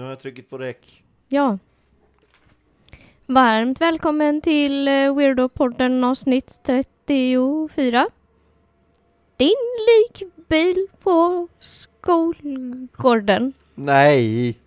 [0.00, 1.04] Nu har jag tryckt på räck.
[1.28, 1.58] Ja.
[3.26, 8.08] Varmt välkommen till eh, Weirdo-podden avsnitt 34.
[9.36, 9.54] Din
[9.88, 13.52] likbil på skolgården.
[13.74, 14.58] Nej!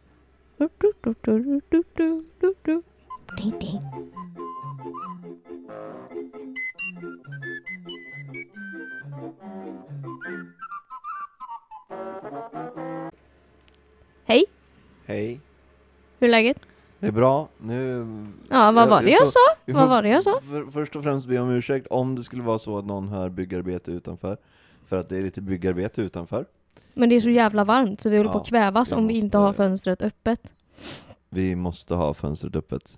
[3.38, 3.82] Ding, ding.
[14.26, 14.46] Hej,
[15.06, 15.40] Hej.
[16.20, 16.58] hur är läget?
[17.00, 17.48] Det är bra.
[17.58, 18.06] Nu...
[18.50, 19.40] Ja, vad var det jag får- sa?
[19.66, 20.40] vi Vad var det jag sa?
[20.40, 23.30] För, först och främst be om ursäkt om det skulle vara så att någon hör
[23.30, 24.38] byggarbete utanför.
[24.86, 26.46] För att det är lite byggarbete utanför.
[26.94, 29.08] Men det är så jävla varmt så vi håller på Ja, att kvävas jag om
[29.08, 30.54] vi måste- inte har fönstret öppet.
[31.30, 32.98] Vi måste ha fönstret öppet.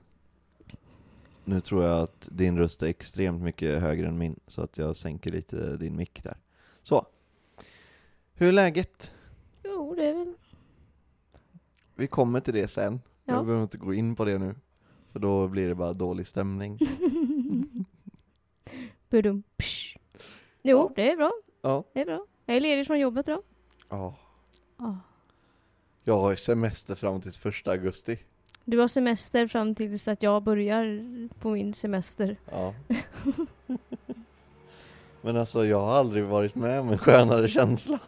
[1.44, 4.95] Nu tror jag att din röst är extremt mycket högre än min, så att jag
[4.95, 6.38] sänker lite din mick där.
[6.83, 7.05] Så.
[8.33, 9.11] Hur är läget?
[9.63, 10.33] Jo, det är väl...
[11.95, 13.02] Vi kommer till det sen.
[13.26, 13.34] Ja.
[13.34, 14.55] Jag behöver inte gå in på det nu.
[15.12, 16.80] För då blir det bara dålig stämning.
[19.09, 19.44] Budum.
[19.58, 19.97] Psh.
[20.64, 20.92] Jo, Ja.
[20.95, 21.31] det är bra.
[21.61, 21.84] Ja.
[21.94, 22.25] Det är bra.
[22.45, 23.42] Jag är ledig från jobbet idag.
[23.89, 24.16] Ja.
[24.78, 24.94] Ah.
[26.03, 28.19] Jag har semester fram till första augusti.
[28.66, 32.38] Du har semester fram tills att jag börjar på min semester.
[32.52, 32.73] Ja.
[35.22, 38.00] Men alltså jag har aldrig varit med om en skönare känsla.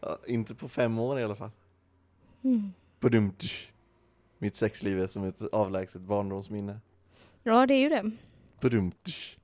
[0.00, 1.50] Ja, inte på fem år i alla fall.
[2.46, 2.72] Mm.
[3.00, 3.68] Badumtsch.
[4.38, 6.80] Mitt sexliv är som ett avlägset barndomsminne.
[7.42, 8.10] Ja, det är ju det.
[8.60, 9.36] Badumtsch.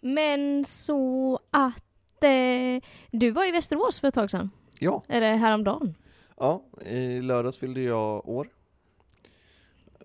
[0.00, 4.50] Men så att eh, du var i Västerås för ett tag sedan.
[4.78, 5.94] Ja, Eller häromdagen.
[6.36, 8.48] ja, i lördags fyllde jag år.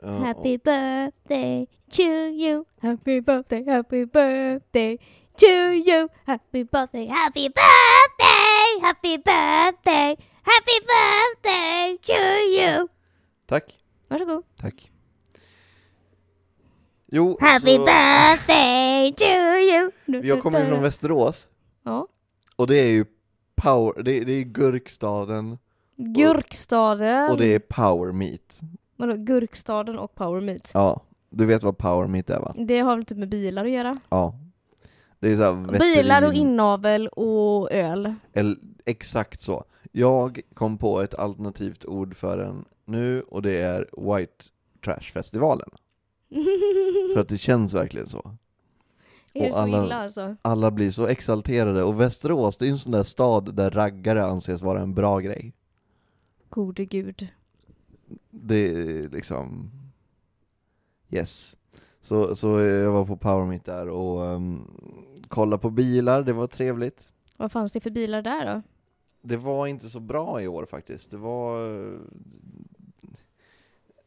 [0.02, 2.66] Ja, Happy birthday to you.
[2.82, 4.98] Happy birthday, happy birthday
[5.38, 5.46] to
[5.90, 6.08] you.
[6.26, 12.14] Happy birthday, happy birthday, happy birthday, happy birthday to
[12.60, 12.88] you.
[13.46, 14.44] Tack, Varsågod.
[14.62, 14.92] tack.
[17.14, 20.26] Jo, Happy så birthday to you.
[20.28, 21.48] jag kommer ju från Västerås.
[21.84, 22.08] Ja.
[22.56, 23.06] Och det är ju
[23.56, 25.58] power, det, det är Gurkstaden
[25.96, 27.32] Gurkstaden.
[27.32, 28.60] och det är power meet.
[28.96, 30.72] Vadå, Gurkstaden och Power Meet.
[30.74, 32.54] Ja, du vet vad power meet är va?
[32.58, 33.98] Det har väl typ med bilar att göra?
[34.10, 34.36] Ja.
[35.20, 38.14] Det är så Bilar och inavel och öl.
[38.34, 39.64] Eller, exakt så.
[39.92, 44.46] Jag kom på ett alternativt ord för den nu och det är White
[44.86, 45.70] Trash-festivalen.
[47.14, 48.38] För att det känns verkligen så.
[49.34, 50.36] är det så alla- illa alltså?
[50.42, 54.24] Alla blir så exalterade och Västerås, det är ju en sån där stad där raggare
[54.26, 55.54] anses vara en bra grej.
[56.50, 57.28] Gode gud.
[58.30, 59.72] Det är liksom...
[61.10, 61.58] Yes.
[62.02, 64.68] Så, så jag var på Power Meet där och um,
[65.28, 67.14] kollade på bilar, det var trevligt.
[67.38, 68.62] Vad fanns det för bilar där då?
[69.22, 71.12] Det var inte så bra i år faktiskt.
[71.12, 71.70] Det var...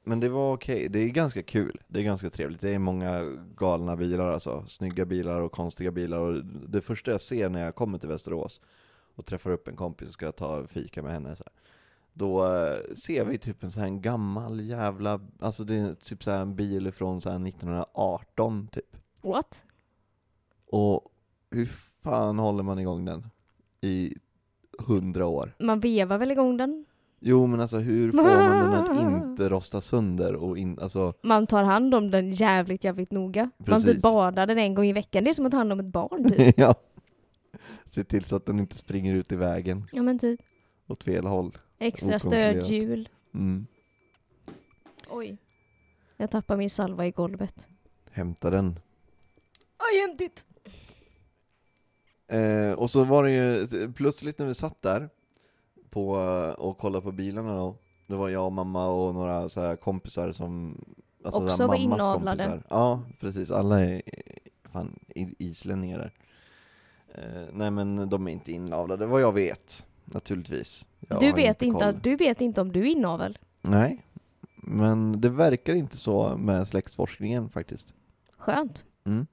[0.05, 0.89] Men det var okej.
[0.89, 1.81] Det är ganska kul.
[1.89, 2.61] Det är ganska trevligt.
[2.61, 4.65] Det är många galna bilar alltså.
[4.69, 6.19] Snygga bilar och konstiga bilar.
[6.19, 8.61] Och det första jag ser när jag kommer till Västerås
[9.15, 11.53] och träffar upp en kompis och ska ta fika med henne så här,
[12.13, 15.21] Då eh, ser vi typ en sån här gammal jävla...
[15.41, 18.97] Alltså det är typ så här en bil från så här 1918 typ.
[19.23, 19.65] What?
[20.67, 21.13] Och
[21.51, 21.67] hur
[22.03, 23.27] fan håller man igång den?
[23.81, 24.15] I
[24.79, 25.55] hundra år?
[25.59, 26.85] Man vevar väl igång den?
[27.21, 31.47] Jo men alltså hur får man den att inte rosta sönder och in, alltså Man
[31.47, 33.51] tar hand om den jävligt, jävligt noga.
[33.57, 33.93] Man Precis.
[33.93, 35.25] typ badar den en gång i veckan.
[35.25, 36.55] Det är som att ta hand om ett barn typ.
[36.59, 36.75] ja.
[37.85, 40.41] Se till så att den inte springer ut i vägen ja men typ.
[40.87, 41.59] åt fel håll.
[41.79, 43.09] Extra stödhjul.
[43.35, 43.67] Mm.
[45.09, 45.37] Oj.
[46.17, 47.69] Jag tappar min salva i golvet.
[48.11, 48.67] Hämta den.
[49.77, 50.45] Aj, hämtigt!
[52.29, 55.09] Eh, och så var det ju plötsligt när vi satt där
[55.91, 56.11] på,
[56.59, 57.77] och kollade på bilarna då.
[58.07, 60.81] Det var jag, mamma och några så här kompisar som
[61.25, 62.15] alltså Också var inavlade.
[62.43, 62.63] kompisar.
[62.69, 63.51] Ja, precis.
[63.51, 64.03] Alla är
[64.73, 66.13] fan i- islänningar där.
[67.15, 69.87] Eh, nej men de är inte inavlade, vad jag vet.
[70.05, 70.87] Naturligtvis.
[71.09, 72.01] Jag du, vet inte, koll.
[72.03, 73.39] du vet inte om du är inavel.
[73.63, 74.07] Nej,
[74.57, 77.95] men det verkar inte så med släktforskningen faktiskt.
[78.39, 78.87] Skönt.
[79.05, 79.27] Mm.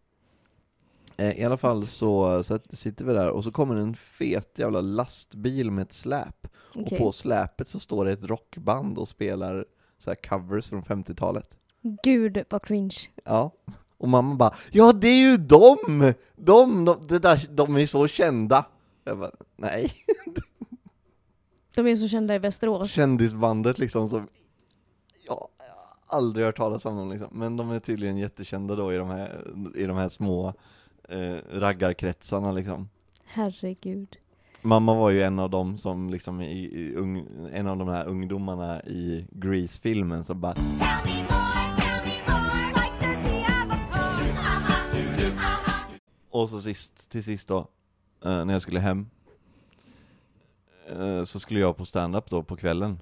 [1.21, 4.81] Eh, I alla fall så, så sitter vi där och så kommer en fet jävla
[4.81, 6.47] lastbil med ett släp.
[6.75, 6.83] Okej.
[6.83, 9.65] Och på släpet så står det ett rockband och spelar
[9.99, 11.57] så här covers från 50-talet.
[12.03, 12.97] Gud vad cringe.
[13.25, 13.51] Ja.
[13.97, 16.13] Och mamma bara Ja det är ju dem!
[16.35, 18.65] De, de, det där, de är så kända!
[19.03, 19.91] Jag bara, nej.
[21.75, 22.91] De är så kända i Västerås.
[22.91, 24.27] Kändisbandet liksom som
[25.27, 27.29] Ja, jag aldrig hört talas om dem liksom.
[27.31, 30.53] Men de är tydligen jättekända då i de här, i de här små
[31.11, 32.89] eh, raggarkretsarna liksom.
[33.25, 34.17] Herregud.
[34.61, 38.05] Mamma var ju en av dem som liksom i, i ung, en av de här
[38.05, 40.55] ungdomarna i Grease-filmen som bara.
[46.29, 47.57] Och så sist, till sist då,
[48.25, 49.09] eh, när jag skulle hem
[50.89, 53.01] eh, Så skulle jag på stand-up då på kvällen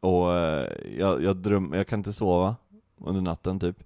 [0.00, 2.56] Och eh, jag, jag dröm, jag kan inte sova
[2.96, 3.84] under natten typ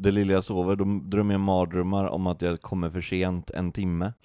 [0.00, 3.72] Det lilla jag sover, då drömmer jag mardrömmar om att jag kommer för sent en
[3.72, 4.12] timme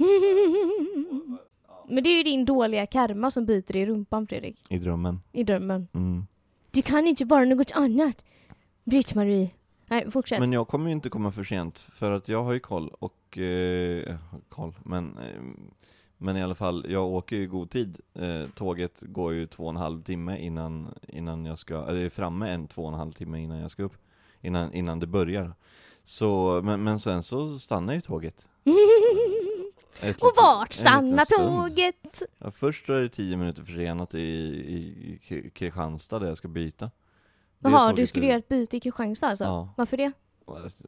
[1.87, 4.59] Men det är ju din dåliga karma som biter i rumpan Fredrik.
[4.69, 5.87] i drömmen I drömmen.
[5.93, 6.25] mm.
[6.71, 8.25] Det kan inte vara något annat.
[8.83, 9.49] Britt-Marie.
[9.87, 10.39] Nej, fortsätt.
[10.39, 13.37] Men jag kommer ju inte komma för sent, för att jag har ju koll och,
[13.37, 14.15] eh,
[14.49, 15.41] koll, men, eh,
[16.17, 17.99] men i alla fall, jag åker ju i god tid.
[18.13, 22.09] Eh, tåget går ju två och en halv timme innan, innan jag ska, eller är
[22.09, 23.97] framme en två och en halv timme innan jag ska upp,
[24.43, 25.53] innan, innan det börjar.
[26.03, 28.47] Så, men, men sen så stannar ju tåget.
[30.01, 32.21] Ett Och vart stannar tåget?
[32.37, 36.47] Ja, först är det tio minuter försenat i, i, i Kri- Kristianstad där jag ska
[36.47, 36.85] byta.
[37.59, 39.43] Det Jaha, du skulle göra ett byte i Kristianstad alltså?
[39.43, 39.73] Ja.
[39.77, 40.11] Varför det?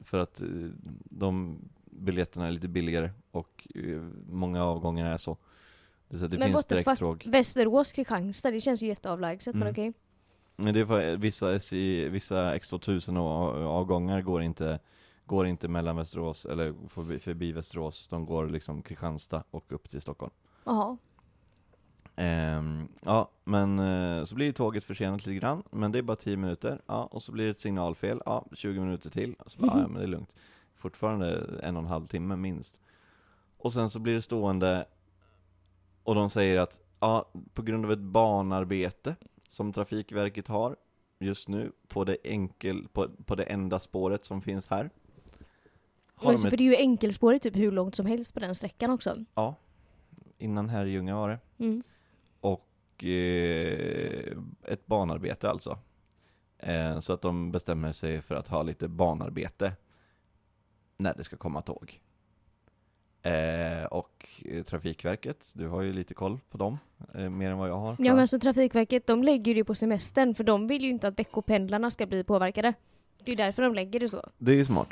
[0.03, 0.47] För att eh,
[1.05, 5.37] de biljetterna är lite billigare och eh, många avgångar är så.
[6.09, 7.23] Det, så det Men finns direkttåg.
[7.27, 9.71] Västerås, Kristianstad, det känns ju jätteavlägset men Mm.
[9.71, 9.83] okej.
[9.85, 9.93] Men
[10.55, 14.79] det är för, vissa, SJ, vissa X2000 av- avgångar går inte,
[15.25, 18.07] går inte mellan Västerås, eller förbi, förbi Västerås.
[18.07, 20.31] De går liksom Kristianstad och upp till Stockholm.
[20.63, 20.97] Jaha.
[22.15, 26.37] Ehm, ja, men eh, så blir tåget försenat lite grann, men det är bara 10
[26.37, 26.81] minuter.
[26.85, 29.35] Ja, och så blir det ett signalfel, ja, 20 minuter till.
[29.45, 30.35] Så bara, ja, men det är lugnt.
[30.75, 32.79] Fortfarande en och en halv timme minst.
[33.57, 34.85] Och sen så blir det stående,
[36.03, 39.15] och de säger att ja, på grund av ett banarbete
[39.47, 40.75] som Trafikverket har
[41.19, 44.89] just nu på det enkel, på, på det enda spåret som finns här.
[46.15, 48.39] Har Alltså, de för ett, det är ju enkelspårigt typ hur långt som helst på
[48.39, 49.25] den sträckan också.
[49.35, 49.55] ja,
[50.37, 51.63] innan Herrljunga var det.
[51.65, 51.83] Mm.
[52.39, 55.79] och eh, ett banarbete alltså.
[56.57, 59.73] Eh, så att de bestämmer sig för att ha lite banarbete
[60.97, 62.01] när det ska komma tåg.
[63.25, 66.77] Eh, och eh, Trafikverket, du har ju lite koll på dem,
[67.13, 67.95] eh, mer än vad jag har.
[67.99, 71.07] Ja men så Trafikverket, de lägger ju det på semestern för de vill ju inte
[71.07, 72.73] att veckopendlarna ska bli påverkade.
[73.23, 74.29] Det är ju därför de lägger det så.
[74.37, 74.89] Det är ju smart.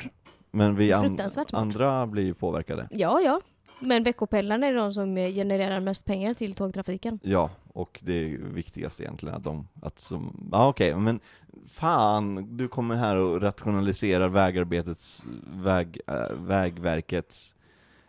[0.50, 1.54] Men vi an- smart.
[1.54, 2.88] andra blir ju påverkade.
[2.90, 3.40] Ja, ja.
[3.80, 7.18] Men veckopendlarna är de som eh, genererar mest pengar till tågtrafiken.
[7.22, 11.20] Ja, och det är viktigast egentligen att de, att som, ja okej, men
[11.68, 17.54] fan, du kommer här och rationaliserar vägarbetets, väg, äh, vägverkets,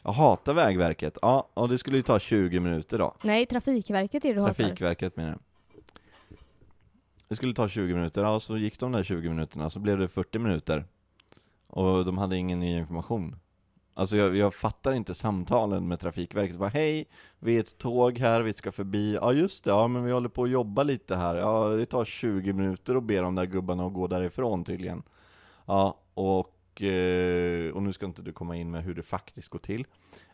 [0.05, 4.29] jag hatar vägverket, ja, och det skulle ju ta 20 minuter då, Nej, Trafikverket är
[4.29, 5.39] det du trafikverket menar jag.
[7.27, 10.07] Det skulle ta 20 minuter, ja, så gick de där 20 minuterna, så blev det
[10.07, 10.85] 40 minuter.
[11.67, 13.35] Och de hade ingen ny information.
[13.93, 17.07] Alltså jag, jag fattar inte samtalen med Trafikverket, bara hej,
[17.39, 20.29] vi är ett tåg här, vi ska förbi, ja just det, ja men vi håller
[20.29, 23.85] på att jobba lite här, ja det tar 20 minuter att be de där gubbarna
[23.85, 25.03] att gå därifrån tydligen.
[25.65, 29.59] Ja, och, Eh, och nu ska inte du komma in med hur det faktiskt går
[29.59, 29.85] till.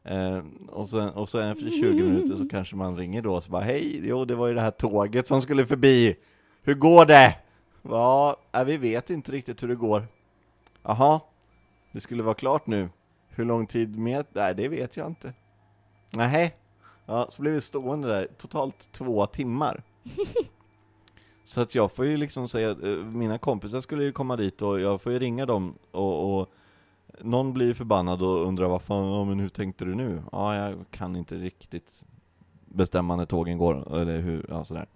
[0.03, 3.51] Eh, och, sen, och sen efter 20 minuter så kanske man ringer då och så
[3.51, 6.15] bara hej, jo det var ju det här tåget som skulle förbi,
[6.63, 7.35] hur går det?
[7.81, 10.07] Ja, eh, vi vet inte riktigt hur det går.
[10.83, 11.19] Jaha,
[11.91, 12.89] det skulle vara klart nu.
[13.29, 14.25] Hur lång tid med?
[14.33, 15.33] Nej, det vet jag inte.
[16.09, 16.55] Nej.
[17.05, 19.83] Ja, så blev vi stående där totalt två timmar.
[21.51, 24.79] Så att jag får ju liksom säga, eh, mina kompisar skulle ju komma dit och
[24.79, 26.49] jag får ju ringa dem och, och
[27.19, 30.23] någon blir förbannad och undrar vad fan, ja, men hur tänkte du nu?
[30.31, 32.05] Ja, jag kan inte riktigt
[32.65, 34.87] bestämma när tågen går, eller hur, ja sådär.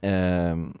[0.00, 0.78] Ehm,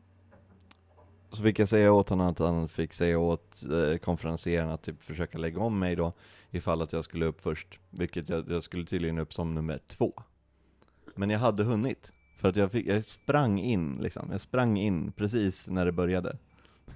[1.30, 5.02] så fick jag säga åt honom att han fick säga åt eh, konferenseraren att typ
[5.02, 6.12] försöka lägga om mig då
[6.50, 10.12] ifall att jag skulle upp först, vilket jag, jag skulle tydligen upp som nummer två.
[11.14, 15.12] Men jag hade hunnit, för att jag, fick, jag sprang in liksom, jag sprang in
[15.12, 16.36] precis när det började.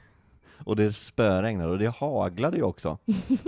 [0.64, 2.98] Och det spöregnade och det haglade ju också.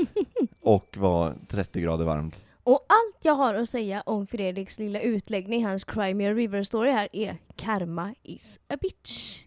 [0.61, 2.45] Och var 30 grader varmt.
[2.65, 7.09] Och allt jag har att säga om Fredriks lilla utläggning, hans Crimea River story här,
[7.13, 9.45] är karma is a bitch.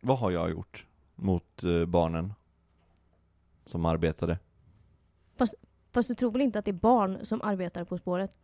[0.00, 2.32] Vad har jag gjort mot eh, barnen
[3.64, 4.38] som arbetade?
[5.92, 8.36] Fast du tror väl inte att det är barn som arbetar På spåret?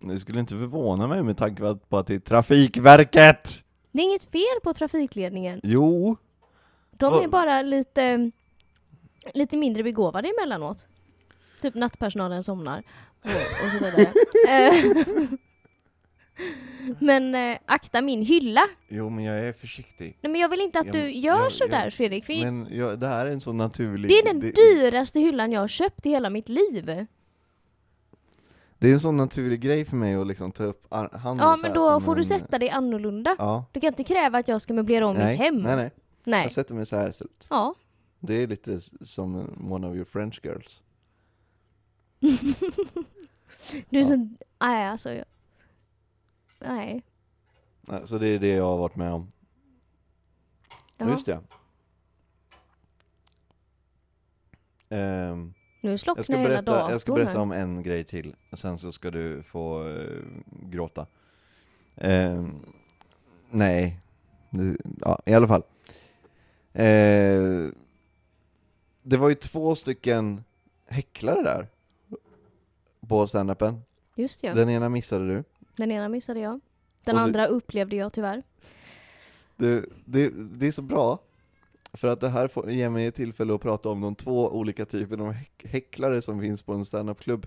[0.00, 3.64] Det skulle inte förvåna mig med tanke på att det är Trafikverket!
[3.92, 5.60] Det är inget fel på trafikledningen.
[5.62, 6.16] Jo!
[6.90, 8.30] De är bara lite,
[9.34, 10.88] lite mindre begåvade emellanåt.
[11.62, 12.82] Typ nattpersonalen somnar
[13.24, 13.30] och,
[13.64, 14.12] och så vidare.
[14.48, 15.26] Eh,
[17.00, 18.60] men eh, akta min hylla.
[18.88, 20.18] Jo men jag är försiktig.
[20.20, 22.28] Nej men jag vill inte att Ja, du gör jag- sådär jag- Fredrik.
[22.28, 24.08] Men jag, det här är en så naturlig...
[24.10, 27.06] det är den dyraste hyllan jag har köpt i hela mitt liv.
[28.80, 31.72] Det är en sån naturlig grej för mig att liksom ta upp handen Ja men
[31.72, 33.36] då får du en- sätta dig annorlunda.
[33.38, 35.56] Ja, Du kan inte kräva att jag ska möblera om nej, mitt hem.
[35.62, 35.90] nej nej.
[36.24, 36.42] Nej.
[36.42, 37.46] Jag sätter mig så här istället.
[37.50, 37.74] Ja.
[38.20, 39.34] Det är lite som
[39.72, 40.82] one of your French girls.
[43.90, 44.04] Du är Ja.
[44.08, 44.16] så...
[44.60, 45.12] Nej alltså.
[45.12, 45.24] jag-
[46.58, 47.02] Nej.
[48.04, 49.28] Så det är det jag har varit med om.
[50.96, 51.10] Ja.
[51.10, 51.40] Just det.
[54.88, 59.10] Ehm, Nu jag, ska berätta, jag ska berätta om en grej till, sen så ska
[59.10, 60.22] du få eh,
[60.62, 61.06] gråta.
[61.96, 62.66] Ehm,
[63.50, 64.00] nej,
[65.00, 65.62] ja, i alla fall.
[66.72, 67.68] Eh,
[69.02, 70.44] det var ju två stycken
[70.86, 71.68] häcklare där
[73.08, 73.82] på standupen.
[74.14, 74.54] Just ja.
[74.54, 75.44] Den ena missade du.
[75.76, 76.60] Den ena missade jag.
[77.04, 78.42] Den Och du- andra upplevde jag tyvärr.
[79.56, 81.18] Det, det, det är så bra,
[81.92, 85.24] för att det här får, ger mig tillfälle att prata om de två olika typerna
[85.24, 87.46] av häck, häcklare som finns på en standup-klubb.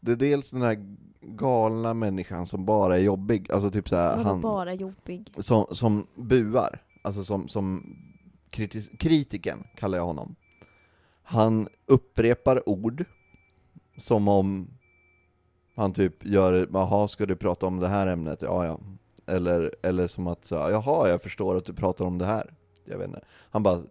[0.00, 4.40] Det är dels den här galna människan som bara är jobbig, alltså typ såhär, han
[4.40, 5.32] bara jobbig?
[5.38, 7.96] som, som buar, alltså som, som
[8.50, 10.36] kritis, kritiken kallar jag honom.
[11.22, 13.04] Han upprepar ord,
[13.96, 14.68] som om
[15.74, 18.42] han typ gör, jaha ska du prata om det här ämnet?
[18.42, 18.80] Ja ja.
[19.26, 22.54] Eller, eller som att, så, jaha jag förstår att du pratar om det här.
[22.86, 23.20] Jag vet inte.
[23.50, 23.82] Han bara,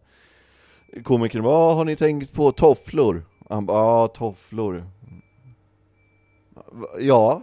[1.04, 3.26] komikern bara, "Ja, har ni tänkt på tofflor?
[3.50, 4.86] Han bara, ja tofflor.
[7.00, 7.42] Ja,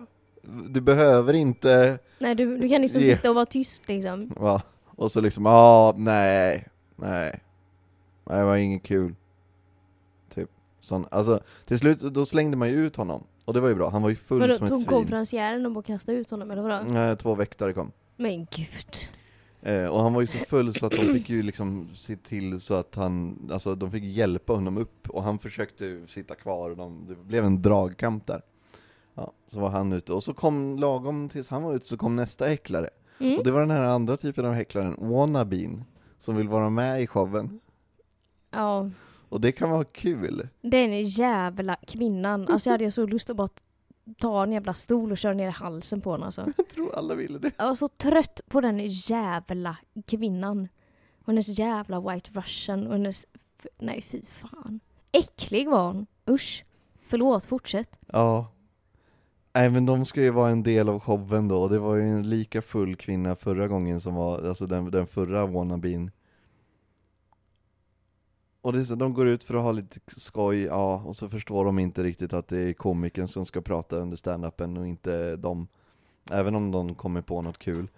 [0.69, 4.33] du behöver inte Nej du, du kan liksom Ge- sitta och vara tyst liksom.
[4.37, 4.63] Va?
[4.87, 7.41] Och så liksom, ja, nej, nej.
[8.25, 9.15] Nej, det var inget kul.
[10.35, 10.51] Typ.
[10.81, 13.25] Sån, alltså, till slut, då slängde man ju ut honom.
[13.45, 14.89] Och det var ju bra, han var ju full Vadå, som ett tog svin.
[14.89, 16.85] konferencieren och bara kastade ut honom eller vadå?
[16.93, 17.93] Nej, två väktare kom.
[18.17, 18.95] Men gud.
[19.63, 22.61] Eh, och han var ju så full så att de fick ju liksom se till
[22.61, 26.77] så att han, alltså de fick hjälpa honom upp och han försökte sitta kvar och
[26.77, 28.43] de, det blev en dragkamp där.
[29.15, 32.17] Ja, så var han ute och så kom, lagom tills han var ute så kom
[32.17, 32.91] nästa häcklare.
[33.21, 33.39] Mm.
[33.39, 35.85] Och det var den här andra typen av häcklaren, wannabeen,
[36.19, 37.61] som vill vara med i showen.
[38.51, 38.91] Ja,
[39.29, 40.49] Och det kan vara kul.
[40.61, 42.49] den jävla kvinnan.
[42.49, 43.49] Alltså jag hade så lust att bara
[44.19, 46.53] ta en jävla stol och köra ner i halsen på henne alltså.
[46.57, 47.53] Jag tror alla ville det.
[47.57, 50.69] Jag var så trött på den jävla kvinnan.
[51.21, 53.27] Och hennes jävla white russian och hennes...
[53.79, 54.81] Nej fy fan.
[55.13, 56.07] Äcklig var hon.
[56.31, 56.65] Usch.
[57.07, 57.99] Förlåt, fortsätt.
[58.07, 58.53] Ja.
[59.55, 62.31] Nej men de ska ju vara en del av showen då, det var ju en
[62.31, 66.11] lika full kvinna förra gången som var, alltså den, den förra wannabeen.
[68.63, 71.29] Och det är så, de går ut för att ha lite skoj, ja, och så
[71.29, 75.37] förstår de inte riktigt att det är komikern som ska prata under stand-upen och inte
[75.37, 75.69] de.
[76.31, 77.89] Även om de kommer på något kul.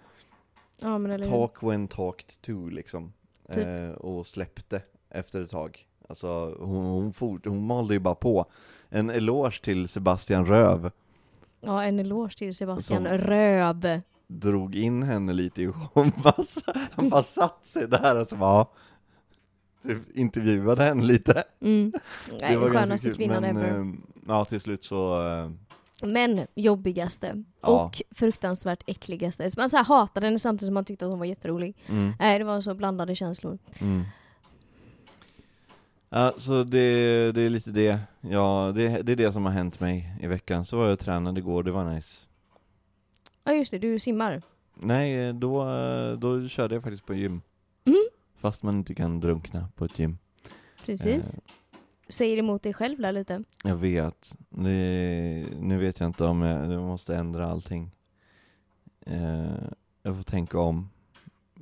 [0.81, 1.31] Ja men eller hur?
[1.31, 3.13] Talk when talked to liksom.
[3.53, 3.65] Typ.
[3.67, 5.87] Eh, och släppte efter ett tag.
[6.09, 8.45] Alltså hon, hon, fort, hon malde ju bara på.
[8.89, 10.91] En eloge till Sebastian Röv.
[11.61, 13.87] Ja, en eloge till Sebastian Som- Röb.
[14.27, 15.67] Drog in henne lite i
[16.23, 16.43] bara,
[16.91, 18.65] Han bara satt sig där och så bara
[19.87, 21.43] typ, intervjuade henne lite.
[21.61, 21.93] Mm.
[22.41, 23.15] Nej, det var skönaste kul.
[23.17, 23.79] kvinnan Men ever.
[23.79, 23.85] eh,
[24.27, 25.51] ja, till slut så, eh,
[26.07, 27.67] Men jobbigaste Ja.
[27.85, 29.49] och fruktansvärt äckligaste.
[29.57, 31.75] Man så här hatade henne samtidigt som man tyckte att hon var jätterolig.
[31.89, 33.57] mm, Nej, det var så blandade känslor.
[33.81, 34.03] mm.
[36.09, 37.99] Ja, så det, det är lite det.
[38.21, 40.65] Ja, det, det är det som har hänt mig i veckan.
[40.65, 42.27] Så var jag och tränade igår, det var nice.
[43.43, 44.41] Ja just det, du simmar.
[44.75, 45.65] Nej, då,
[46.19, 47.41] då körde jag faktiskt på gym.
[48.45, 50.17] Fast man inte kan drunkna på ett gym.
[50.85, 51.33] Precis.
[51.33, 51.39] Eh,
[52.07, 53.43] Säger emot dig själv där lite.
[53.63, 54.35] jag vet.
[54.49, 57.91] Det, nu vet jag inte om jag, jag måste ändra allting.
[59.05, 59.45] Eh,
[60.03, 60.89] jag får tänka om.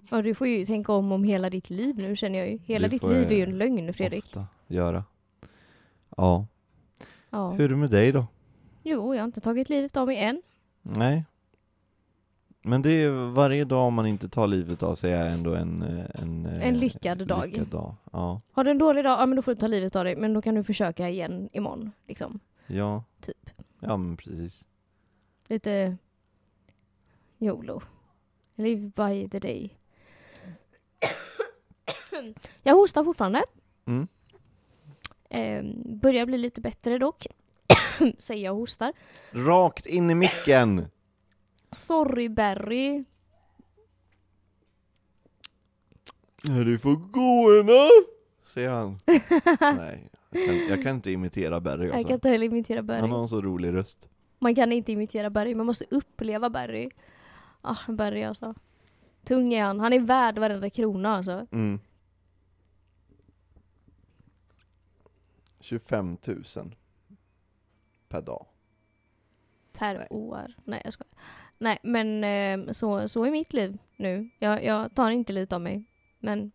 [0.09, 2.57] Ja, du får ju tänka om om hela ditt liv nu känner jag ju.
[2.57, 4.25] Hela ditt liv är ju en lögn Fredrik.
[4.25, 5.03] Ofta göra.
[6.17, 6.47] Ja.
[7.29, 7.51] Ja.
[7.51, 8.27] Hur är det med dig då?
[8.83, 10.41] Jo, jag har inte tagit livet av mig än.
[10.81, 11.25] Nej.
[12.65, 15.82] Men det är varje dag man inte tar livet av sig är ändå en...
[15.82, 17.48] eh, En, eh, En lyckad dag.
[17.48, 17.96] Lyckad dag.
[18.12, 18.41] Ja.
[18.51, 20.15] Har du en dålig dag, ja men då får du ta livet av dig.
[20.15, 21.91] Men då kan du försöka igen imorgon.
[22.08, 22.39] Liksom.
[22.67, 23.03] Ja.
[23.22, 23.50] Typ.
[23.79, 24.67] Ja men precis.
[25.48, 25.98] Lite
[27.39, 27.82] YOLO.
[28.55, 29.77] Live by the day.
[32.63, 33.43] jag hostar fortfarande.
[33.86, 34.08] Mm.
[35.29, 35.63] Eh,
[35.96, 37.27] börjar bli lite bättre dock.
[38.17, 38.93] Säger jag och hostar.
[39.32, 40.86] Rakt in i micken!
[41.74, 43.03] Sorry Barry.
[46.42, 47.89] Du får gå henne!
[48.44, 48.98] Säger han.
[49.77, 52.08] Nej, jag kan, jag kan inte imitera Barry Jag alltså.
[52.08, 53.00] kan inte heller imitera Barry.
[53.00, 54.10] Han har en så rolig röst.
[54.39, 56.89] Man kan inte imitera Barry, man måste uppleva Barry.
[57.62, 58.53] Ah, Barry alltså.
[59.24, 59.80] Tung är han.
[59.80, 61.48] Han är värd varenda krona alltså.
[61.51, 61.80] Mm.
[65.60, 66.44] 25 000
[68.10, 68.46] per dag.
[69.74, 70.08] per Nej.
[70.10, 70.53] år.
[70.65, 71.13] Nej jag skojar.
[71.63, 74.29] Nej men eh, så, så är mitt liv nu.
[74.39, 75.84] Jag, jag tar inte lite av mig.
[76.20, 76.51] Men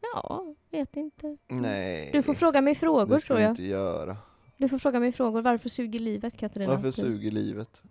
[0.00, 1.36] ja, vet inte.
[1.48, 2.10] Nej.
[2.12, 3.50] Du får fråga mig frågor det ska tror jag.
[3.50, 4.16] inte göra.
[4.56, 5.42] Du får fråga mig frågor.
[5.42, 6.74] Varför suger livet Katarina?
[6.74, 7.04] Varför Typ.
[7.04, 7.82] suger livet?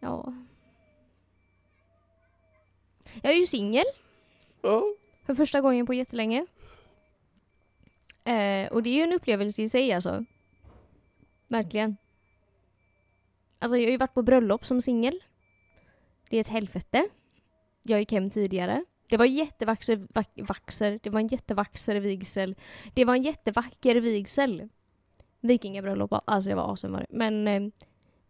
[0.00, 0.34] Ja.
[3.22, 3.84] Jag är ju singel
[4.62, 4.82] Ja.
[5.26, 6.46] för första gången på jättelänge.
[8.24, 10.24] Eh, och det är ju en upplevelse i sig alltså.
[11.48, 11.96] Verkligen.
[13.62, 15.20] Alltså jag har ju varit på bröllop som singel.
[16.30, 17.08] Det är ett helvete.
[17.82, 18.84] Jag gick hem tidigare.
[19.08, 20.06] Det var jättevaxer,
[20.42, 22.54] vaxer, det var en jättevaxer vigsel.
[22.94, 24.68] Det var en jättevacker vigsel.
[25.40, 27.06] Vikingabröllop, alltså det var awesome var det.
[27.16, 27.62] Men eh,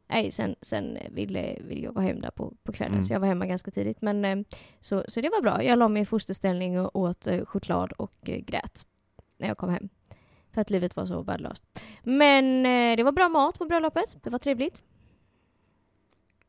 [0.08, 3.02] nej, sen, sen ville, ville jag gå hem där på, på kvällen Mm.
[3.02, 4.02] så jag var hemma ganska tidigt.
[4.02, 4.38] Men eh,
[4.80, 5.62] så, så det var bra.
[5.64, 8.86] Jag la mig i fosterställning och åt eh, choklad och grät
[9.38, 9.88] när jag kom hem.
[10.52, 11.64] För att livet var så värdelöst.
[12.02, 12.62] Men
[12.96, 14.16] det var bra mat på bröllopet.
[14.22, 14.82] Det var trevligt.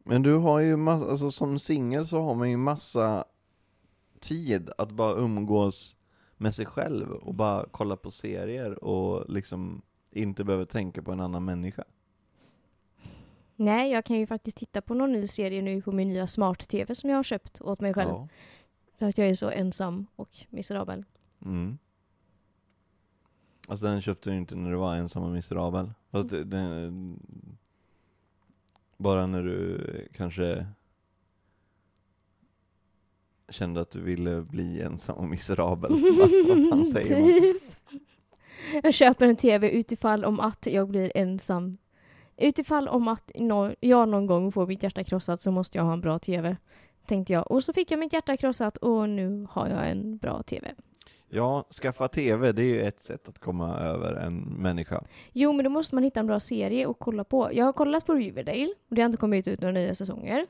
[0.03, 3.25] Men du har ju massa, alltså som singel så har man ju massa
[4.19, 5.97] tid att bara umgås
[6.37, 9.81] med sig själv och bara kolla på serier och liksom
[10.11, 11.83] inte behöver tänka på en annan människa.
[13.55, 16.95] Nej, jag kan ju faktiskt titta på någon ny serie nu på min nya smart-tv
[16.95, 18.09] som jag har köpt åt mig själv.
[18.09, 18.27] Ja.
[18.95, 21.05] För att jag är så ensam och miserabel.
[21.45, 21.77] Mm.
[23.67, 25.93] Alltså den köpte du inte när du var ensam och miserabel.
[26.11, 26.91] Fast det, det,
[29.01, 29.81] bara när du
[30.13, 30.65] kanske
[33.49, 35.91] kände att du ville bli ensam och miserabel.
[36.19, 37.41] Vad, vad fan säger man?
[37.41, 37.63] Typ.
[38.83, 41.77] Jag köper en tv utifall om att jag blir ensam.
[42.37, 43.31] Utifall om att
[43.79, 46.57] jag någon gång får mitt hjärta krossat så måste jag ha en bra tv.
[47.05, 47.51] Tänkte jag.
[47.51, 50.75] Och så fick jag mitt hjärta krossat och nu har jag en bra tv.
[51.33, 55.03] Ja, skaffa TV, det är ju ett sätt att komma över en människa.
[55.33, 57.49] Jo, men då måste man hitta en bra serie att kolla på.
[57.53, 60.45] Jag har kollat på Riverdale och det har inte kommit ut några nya säsonger.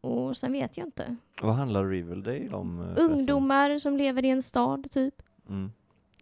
[0.00, 1.16] Och sen vet jag inte.
[1.42, 2.80] Vad handlar Riverdale om?
[2.80, 3.10] eh, förresten?
[3.10, 5.22] Ungdomar som lever i en stad, typ.
[5.48, 5.72] Mm.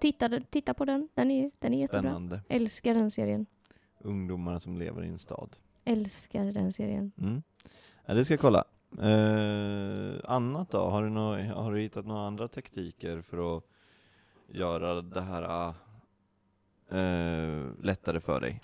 [0.00, 1.08] Titta, titta på den.
[1.14, 2.00] Den är, den är jättebra.
[2.10, 2.40] Spännande.
[2.48, 3.46] Älskar den serien.
[3.98, 5.56] Ungdomar som lever i en stad.
[5.84, 7.12] Älskar den serien.
[7.18, 7.42] Mm.
[8.06, 8.64] Ja, det ska jag kolla.
[8.98, 10.78] Eh, annat då?
[10.78, 13.64] Har du, nå har du hittat några andra taktiker för att
[14.48, 15.74] göra det här
[16.90, 18.60] eh, lättare för dig?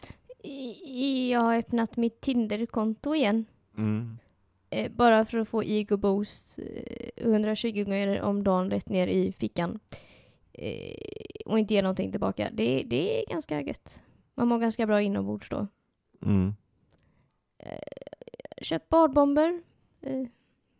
[1.31, 3.45] Jag har öppnat mitt Tinder-konto igen.
[3.77, 4.19] Mm.
[4.71, 9.33] Eh, bara för att få ego boost eh, 120 gånger om dagen rätt ner i
[9.33, 9.79] fickan.
[10.53, 10.97] Eh,
[11.47, 12.51] och inte ge någonting tillbaka.
[12.53, 14.03] Det, det är ganska gött.
[14.35, 15.67] Man mår ganska bra inombords då.
[16.23, 16.55] Mm.
[17.59, 17.79] Eh,
[18.63, 19.63] köpt badbomber.
[20.03, 20.27] Eh,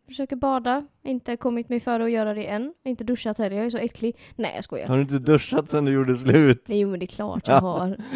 [0.07, 0.85] försöker bada.
[1.03, 2.73] Inte kommit mig för att göra det än.
[2.83, 3.55] Inte duschat heller.
[3.57, 4.17] Jag är så äcklig.
[4.35, 4.87] Nej jag skojar.
[4.87, 6.65] Har du inte duschat sen du gjorde slut?
[6.69, 7.97] Nej jo men det är klart jag har.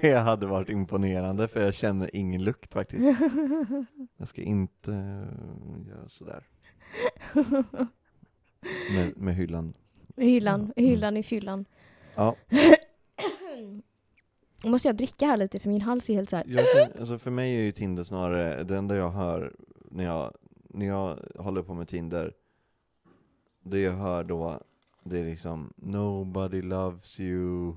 [0.00, 3.20] Det hade varit imponerande för jag känner ingen lukt faktiskt.
[4.16, 6.44] Jag ska inte eh, göra sådär.
[8.94, 9.74] Med, med hyllan.
[10.16, 10.60] hyllan.
[10.60, 10.72] Mm.
[10.76, 11.64] Hyllan i fyllan.
[12.14, 12.36] Ja,
[14.70, 16.44] måste jag dricka här lite för min hals är helt så här.
[16.48, 19.54] jag känner, alltså för mig är ju Tinder snarare, det enda jag hör
[19.90, 20.34] när jag,
[20.68, 22.34] när jag håller på med Tinder,
[23.62, 24.60] det jag hör då,
[25.04, 27.74] det är liksom Nobody loves you,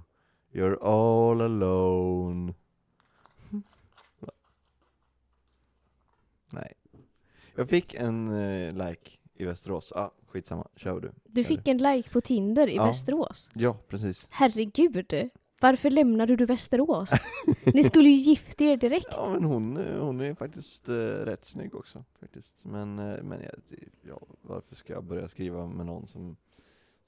[0.51, 2.53] you're all alone.
[6.51, 6.73] Nej.
[7.55, 11.11] Jag fick en eh, like i Västerås, ah, skitsamma, kör du.
[11.23, 12.85] Du fick en like på Tinder i Ja.
[12.85, 13.49] Västerås.
[13.53, 14.27] Ja, precis.
[14.29, 15.13] Herregud.
[15.65, 17.11] Varför lämnade du Västerås?
[17.73, 19.07] Ni skulle ju gifta er direkt.
[19.11, 22.65] Ja men hon, eh, hon är faktiskt eh, rätt snygg också faktiskt.
[22.65, 26.37] Men, eh, men jag, ja, varför ska jag börja skriva med någon som,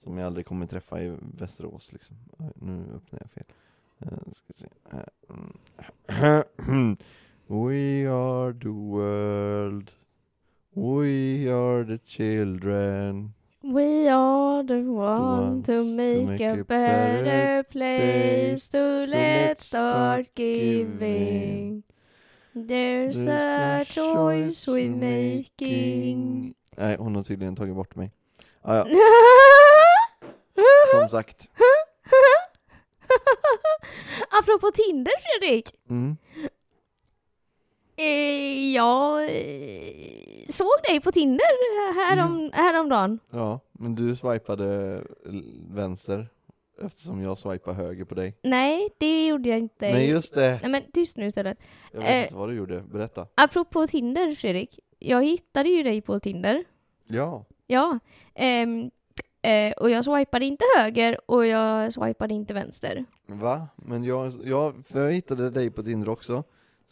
[0.03, 2.17] som jag aldrig kommer träffa i Västerås liksom?
[2.55, 3.43] Nu öppnar jag fel.
[3.99, 4.67] Eh, ska se.
[4.89, 5.09] här.
[6.07, 6.43] Eh,
[7.47, 9.91] We are the world
[10.73, 13.33] We are the children
[13.67, 21.83] We are the one ones to make a better place to let's start giving.
[22.55, 26.55] There's a choice we're making.
[26.77, 28.11] Nej, hon har tydligen tagit bort mig.
[28.61, 28.85] Ah, ja,
[30.91, 31.49] som sagt.
[34.39, 35.69] Apropå Tinder Fredrik.
[35.89, 36.17] Mm.
[37.97, 41.45] Eh, eh, såg dig på Tinder
[42.09, 43.19] härom, häromdagen.
[43.29, 45.01] Ja, men du swipade
[45.69, 46.27] vänster
[46.81, 48.37] eftersom jag swipade höger på dig.
[48.43, 49.91] Nej, det gjorde jag inte.
[49.91, 50.59] Nej, just det.
[50.61, 51.57] Nej men tyst nu istället.
[51.91, 52.21] Jag vet Eh.
[52.23, 52.81] inte vad du gjorde.
[52.81, 53.27] Berätta.
[53.35, 54.79] Apropå Tinder Fredrik.
[54.99, 56.63] Jag hittade ju dig på Tinder.
[57.07, 57.45] Ja.
[57.67, 57.99] Ja.
[58.35, 58.91] ehm,
[59.41, 63.05] Eh, och jag swipade inte höger och jag swipade inte vänster.
[63.27, 63.67] Va?
[63.75, 66.43] Men jag, jag, för jag hittade dig på Tinder också,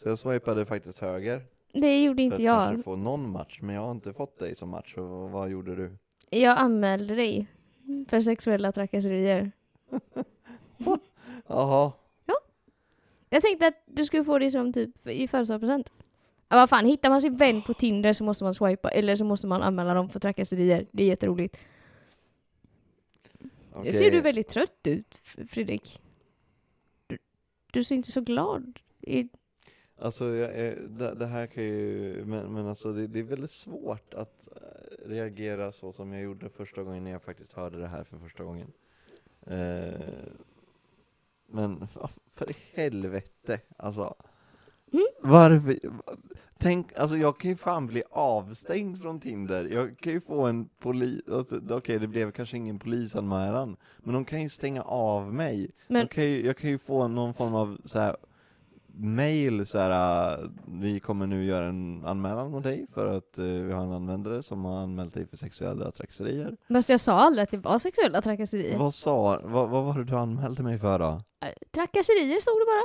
[0.02, 1.42] så jag swipade faktiskt höger.
[1.72, 2.68] Det gjorde För inte att jag.
[2.68, 5.76] kanske få någon match, men jag har inte fått dig som match, så vad gjorde
[5.76, 5.96] du?
[6.30, 7.46] Jag anmälde dig
[8.08, 9.52] för sexuella trakasserier.
[11.46, 11.92] Jaha,
[13.28, 15.92] Jag tänkte att du skulle få det som typ i födelsedagspresent.
[16.48, 19.24] Ja, vad fan, hittar man sin vän på Tinder så måste man swipa, eller så
[19.24, 20.86] måste man anmäla dem för trakasserier.
[20.92, 21.56] Det är jätteroligt.
[23.72, 23.92] okej.
[23.92, 25.14] Ser du väldigt trött ut,
[25.48, 26.00] Fredrik?
[27.06, 27.18] Du,
[27.72, 29.28] du ser inte så glad i...
[29.98, 30.50] Alltså, jag,
[30.88, 35.08] det, det här kan ju, men, men alltså det, det är väldigt svårt att eh,
[35.08, 38.44] reagera så som jag gjorde första gången när jag faktiskt hörde det här för första
[38.44, 38.72] gången.
[39.46, 40.00] Eh,
[41.46, 41.88] men
[42.26, 44.14] för i helvete, alltså.
[44.92, 45.06] Mm.
[45.20, 45.78] Varför?
[46.58, 49.64] Tänk, alltså jag kan ju fan bli avstängd från Tinder.
[49.64, 54.24] Jag kan ju få en polis, alltså, okej det blev kanske ingen polisanmälan, men de
[54.24, 55.70] kan ju stänga av mig.
[55.88, 58.16] Men Jag, kan ju, jag kan ju få någon form av så här
[58.96, 60.30] mail så här.
[60.42, 63.92] äh, vi kommer nu göra en anmälan mot dig för att eh, vi har en
[63.92, 66.56] användare som har anmält dig för sexuella trakasserier.
[66.72, 68.78] Fast jag sa aldrig att det var sexuella trakasserier.
[68.78, 71.20] Vad sa, vad, vad var det du anmälde mig för då?
[71.44, 72.82] Eh, Trakasserier stod det bara.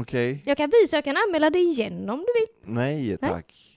[0.00, 2.74] Okej, Jag kan visa, jag kan anmäla dig igen om du vill.
[2.74, 3.71] nej tack.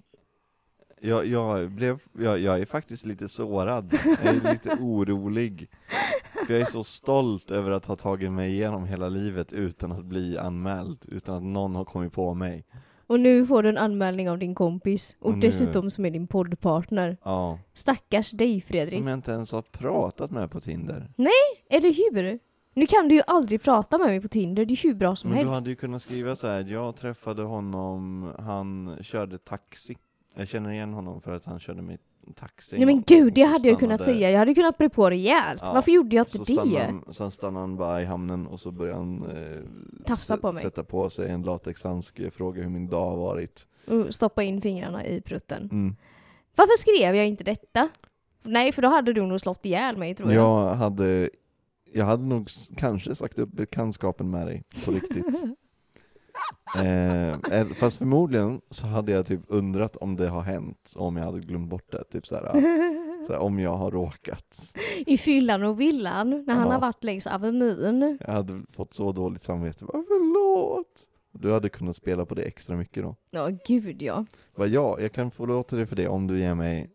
[1.01, 5.69] Jag, jag, blev, jag, jag är faktiskt lite sårad, jag är lite orolig.
[6.47, 10.05] För jag är så stolt över att ha tagit mig igenom hela livet utan att
[10.05, 12.65] bli anmäld, utan att någon har kommit på mig.
[13.07, 15.15] Och nu får du en anmälning av din kompis.
[15.19, 17.17] Och, Och nu- dessutom som är din poddpartner.
[17.23, 17.59] Ja.
[17.73, 18.93] Stackars dig Fredrik.
[18.99, 21.11] Som jag inte ens har pratat med på Tinder.
[21.69, 22.39] Eller hur?
[22.73, 25.15] Nu kan du ju aldrig prata med mig på Tinder, det är ju hur bra
[25.15, 25.59] som Men du helst.
[25.59, 26.63] hade ju kunnat skriva så här.
[26.63, 29.97] jag träffade honom, han körde taxi.
[30.37, 31.97] Jag känner igen honom för att han körde mig
[32.35, 32.77] taxi.
[32.77, 34.31] Nej men gud, det hade jag kunnat stannade- säga.
[34.31, 35.61] Jag hade kunnat bre på rejält.
[35.63, 36.83] Ja, Varför gjorde jag inte stannade, det?
[36.85, 40.63] han, sen stannade han bara i hamnen och så började han eh, Tafsa på mig.
[40.63, 43.67] sätta på sig en latexhandske och fråga hur min dag har varit.
[43.87, 45.69] Och stoppa in fingrarna i prutten.
[45.71, 45.95] Mm.
[46.55, 47.89] Varför skrev jag inte detta?
[48.43, 50.43] Nej, för då hade du nog slått ihjäl mig tror jag.
[50.43, 51.29] Jag hade,
[51.93, 55.25] jag hade nog kanske sagt upp bekantskapen med dig på riktigt.
[56.75, 61.25] Eh, eh, fast förmodligen så hade jag typ undrat om det har hänt, om jag
[61.25, 62.03] hade glömt bort det.
[62.03, 62.43] Typ såhär,
[63.27, 64.75] såhär om jag har råkat.
[65.05, 66.73] I fyllan och villan, när han Ja.
[66.73, 68.17] har varit längs Avenyn.
[68.25, 69.85] Jag hade fått så dåligt samvete.
[69.85, 71.07] Bara, förlåt!
[71.31, 73.15] Du hade kunnat spela på det extra mycket då.
[73.31, 74.25] Ja, gud ja.
[74.55, 76.89] Bara, ja, jag kan förlåta dig för det om du ger mig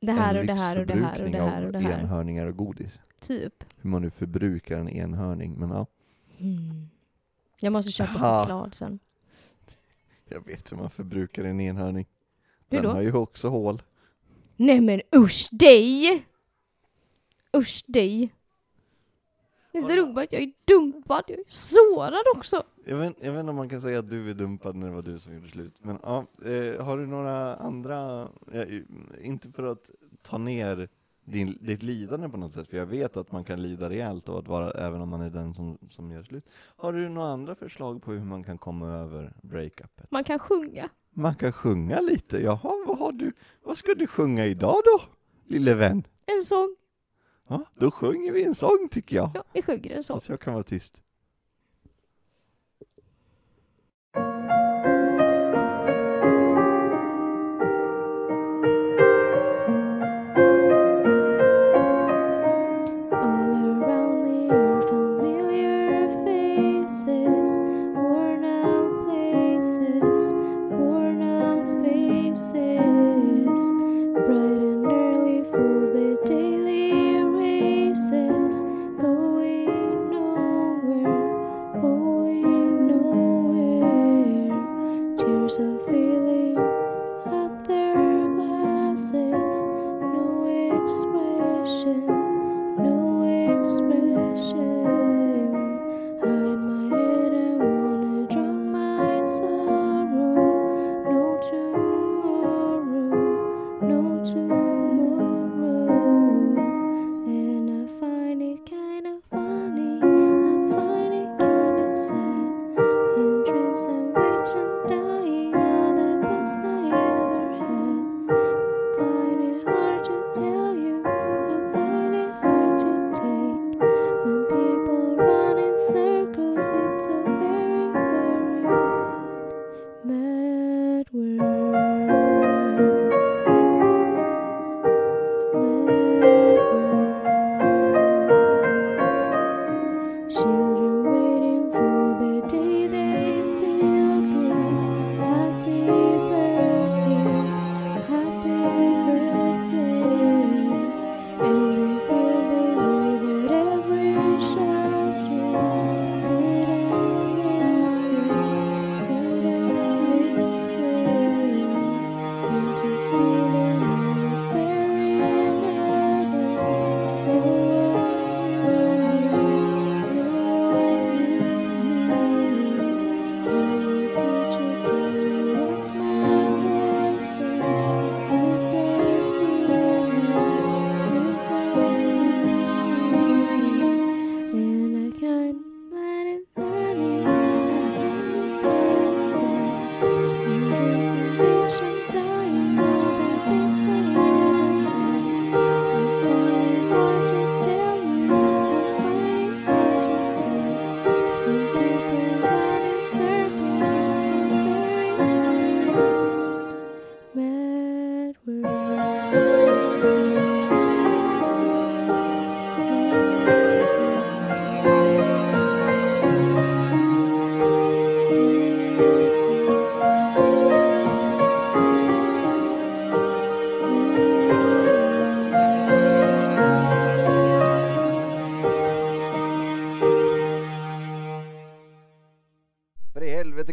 [0.00, 1.98] Det här en och det här och det här och det här och det här.
[2.00, 3.00] enhörningar och godis.
[3.20, 3.64] Typ.
[3.80, 5.86] Hur man nu förbrukar en enhörning, men ja.
[6.38, 6.88] Mm.
[7.62, 8.42] Jag måste köpa Ha.
[8.42, 8.98] choklad sen.
[10.28, 12.06] Jag vet hur man förbrukar en enhörning.
[12.68, 12.90] Hur Den då?
[12.94, 13.82] har ju också hål.
[14.56, 16.24] Nej men usch dig!
[17.56, 18.34] Usch dig!
[19.72, 22.62] Det är inte att jag är dumpad, jag är sårad också.
[22.84, 24.92] Jag vet, jag vet inte om man kan säga att du är dumpad när det
[24.94, 25.74] var du som gjorde slut.
[25.82, 28.84] Men ja, eh, har du några andra, i-
[29.22, 29.90] inte för att
[30.22, 30.88] ta ner
[31.24, 34.36] din, ditt lidande på något sätt, för jag vet att man kan lida rejält av
[34.36, 36.50] att vara, även om man är den som, som gör slut.
[36.76, 40.10] Har du några andra förslag på hur man kan komma över breakupet?
[40.10, 40.88] Man kan sjunga.
[41.14, 43.32] Man kan sjunga lite, jaha, vad har du,
[43.62, 45.00] vad ska du sjunga idag då,
[45.44, 46.04] lille vän?
[46.26, 46.76] En sång.
[47.48, 49.30] Ja, då sjunger vi en sång tycker jag.
[49.34, 50.20] Ja, vi sjunger en sång.
[50.20, 51.02] Så jag kan vara tyst.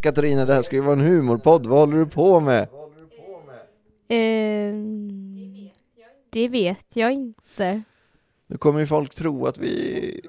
[0.09, 2.67] Katarina, det här ska ju vara en humorpodd, vad håller du på med?
[4.07, 5.69] Ehm,
[6.29, 7.81] det vet jag inte.
[8.47, 10.21] Nu kommer ju folk tro att vi...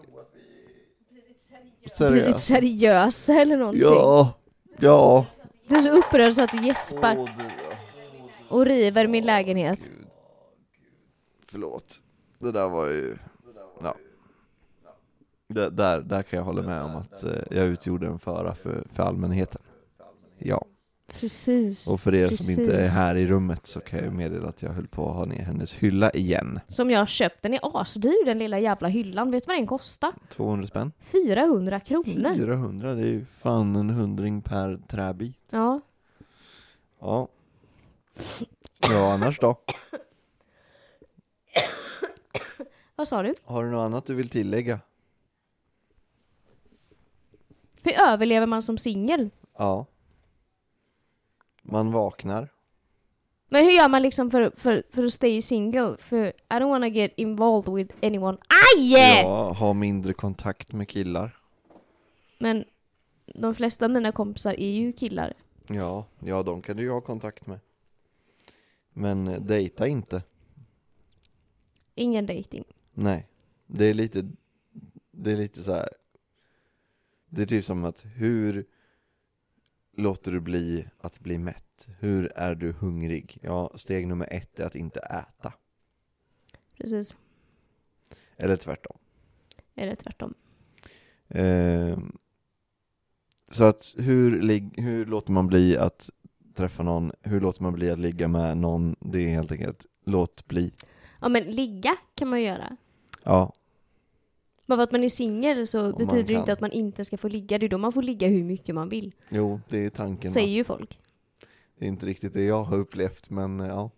[1.10, 2.38] Blivit Seriösa.
[2.38, 3.82] seriösa eller någonting.
[3.82, 4.32] Ja,
[4.78, 5.26] ja.
[5.68, 9.78] Du är så upprörd så att du gäspar Åh, det- och river min lägenhet.
[9.78, 10.06] Gud.
[11.46, 12.00] Förlåt.
[12.38, 13.16] Det där var ju...
[13.82, 13.94] Ja.
[15.48, 18.84] Det, där, där kan jag hålla med om att eh, jag utgjorde en fara för,
[18.92, 19.62] för allmänheten.
[20.40, 20.64] Ja.
[21.06, 21.86] Precis.
[21.88, 22.94] Och för er som inte är Precis.
[22.94, 25.74] här i rummet så kan jag meddela att jag höll på att ha ner hennes
[25.74, 26.60] hylla igen.
[26.68, 27.42] Som jag har köpt.
[27.42, 29.30] Den är asdyr den lilla jävla hyllan.
[29.30, 30.12] Vet du vad den kostar?
[30.28, 30.92] 200 spänn.
[31.00, 32.34] 400 kronor.
[32.34, 35.38] 400, det är ju fan en hundring per träbit.
[35.50, 35.80] Ja.
[37.00, 37.28] Ja.
[38.90, 39.60] Ja, annars då?
[42.96, 43.34] Vad sa du?
[43.44, 44.80] Har du något annat du vill tillägga?
[47.82, 49.30] Hur överlever man som singel?
[49.58, 49.86] Ja.
[51.62, 52.48] Man vaknar.
[53.48, 55.96] Men hur gör man liksom för, för, för att stay single?
[55.98, 58.38] För I don't wanna get involved with anyone.
[58.76, 58.92] Aj!
[58.92, 61.36] Ja, ha mindre kontakt med killar.
[62.38, 62.64] Men
[63.34, 65.34] de flesta av mina kompisar är ju killar.
[65.66, 67.60] Ja, ja de kan du ju ha kontakt med.
[68.92, 70.22] Men eh, dejta inte.
[71.94, 72.64] Ingen dating.
[72.92, 73.26] Nej.
[73.66, 74.30] Det är lite,
[75.10, 75.88] det är lite så här.
[77.28, 78.66] Det är typ som att hur
[80.00, 81.88] låter du bli att bli mätt?
[81.98, 83.38] Hur är du hungrig?
[83.42, 85.52] Ja, steg nummer ett är att inte äta.
[86.76, 87.16] Precis.
[88.36, 88.96] Eller tvärtom.
[89.74, 90.34] Eller tvärtom.
[91.28, 92.18] Ehm,
[93.50, 94.42] så att hur,
[94.80, 96.10] hur låter man bli att
[96.54, 97.12] träffa någon?
[97.22, 98.96] Hur låter man bli att ligga med någon?
[99.00, 100.72] Det är helt enkelt, låt bli.
[101.20, 102.76] Ja men ligga kan man ju göra.
[103.22, 103.52] Ja,
[104.70, 107.16] Bara för att man är singel så man betyder det inte att man inte ska
[107.16, 107.58] få ligga.
[107.58, 109.14] Det är då man får ligga hur mycket man vill.
[109.28, 110.30] jo, det är tanken.
[110.30, 110.98] Säger ju folk.
[111.78, 113.90] Det är inte riktigt det jag har upplevt, men ja.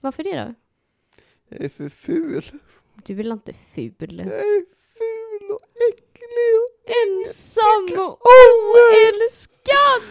[0.00, 0.54] Varför det då?
[1.48, 2.44] Jag är för ful.
[3.04, 3.94] Du är väl inte ful?
[3.98, 4.64] Jag är
[4.98, 5.60] ful och
[5.92, 8.20] äcklig och Ensam och
[8.76, 10.02] oälskad!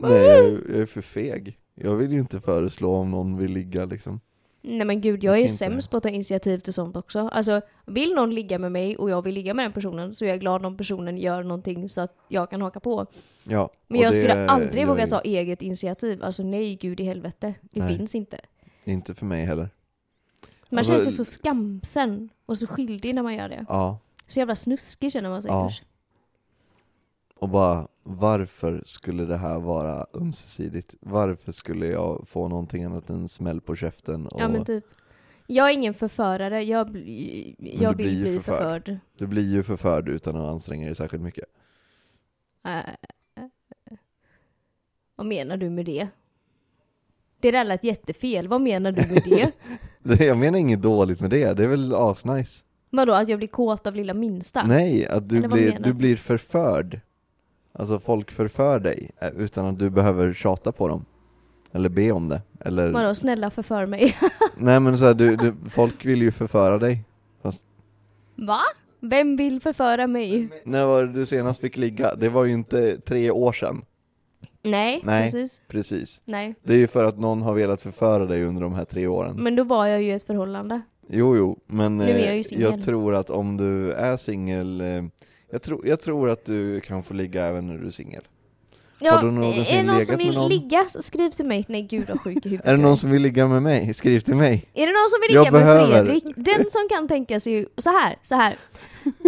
[0.00, 1.58] Nej, jag är, jag är för feg.
[1.74, 4.20] Jag vill ju inte föreslå om någon vill ligga liksom.
[4.68, 7.18] Nej men gud, jag Jag är sämst på att ta initiativ till sånt också.
[7.28, 10.28] Alltså, vill någon ligga med mig och jag vill ligga med den personen så är
[10.28, 13.06] jag glad om personen gör någonting så att jag kan haka på.
[13.44, 16.22] Ja, Men jag skulle aldrig gör våga ta eget initiativ.
[16.24, 17.54] Alltså nej, gud i helvete.
[17.62, 17.96] Det Nej.
[17.96, 18.40] finns inte.
[18.84, 19.70] Inte för mig heller.
[20.70, 23.64] Man Alltså- känner sig så skamsen och så skyldig när man gör det.
[23.68, 25.50] Ja, Så jävla snuskig känner man sig.
[25.50, 25.66] Ja.
[25.66, 25.82] Usch.
[27.38, 30.94] Och bara varför skulle det här vara ömsesidigt?
[31.00, 34.26] Varför skulle jag få någonting annat än smäll på käften?
[34.26, 34.84] Och Ja men typ.
[35.46, 38.84] Jag är ingen förförare, jag, bli, jag vill bli förförd.
[38.84, 38.98] förförd.
[39.18, 41.44] Du blir ju förförd utan att anstränga dig särskilt mycket.
[42.64, 42.84] Äh, äh,
[45.16, 46.08] vad menar du med det?
[47.40, 49.52] Det där lät jättefel, vad menar du med det?
[50.18, 52.64] Det- Jag menar inget dåligt med det, det är väl asnice.
[52.90, 54.66] Vadå, att jag blir kåt av lilla minsta?
[54.66, 55.92] Nej, att du Eller blir, du?
[55.92, 57.00] blir förförd.
[57.78, 61.04] Alltså folk förför dig eh, utan att du behöver tjata på dem.
[61.72, 62.42] Eller be om det.
[62.60, 64.16] Eller, Vadå, snälla förför mig?
[64.56, 67.04] nej men så här, du, du, folk vill ju förföra dig.
[68.34, 68.60] Va?
[69.00, 70.48] Vem vill förföra mig?
[70.64, 72.14] När var det du senast fick ligga?
[72.14, 73.84] Det var ju inte tre år sedan.
[74.62, 75.22] Nej, Nej.
[75.22, 75.60] precis.
[75.68, 76.22] Precis.
[76.24, 76.54] Nej.
[76.62, 79.42] Det är ju för att någon har velat förföra dig under de här tre åren.
[79.42, 80.80] Men då var jag ju i ett förhållande.
[81.08, 82.62] Jo, jo, men Nu är jag eh, ju singel.
[82.64, 85.04] jag tror att om du är singel, eh,
[85.50, 88.22] jag, tror, jag tror att du kan få ligga även när du är singel.
[88.98, 90.48] Ja, Har du någonsin är det någon legat som med vill någon?
[90.48, 91.64] ligga, skriv till mig.
[91.68, 93.94] Nej gud vad sjuk i huvudet Är det jag någon som vill ligga med mig?
[93.94, 94.64] Skriv till mig.
[94.74, 96.34] Är det någon som vill Jag ligga med behöver- Fredrik?
[96.36, 98.54] Den som kan tänka sig, så här, så här.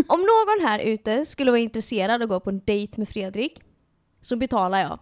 [0.08, 3.60] Om någon här ute skulle vara intresserad att gå på en dejt med Fredrik,
[4.22, 4.98] så betalar jag.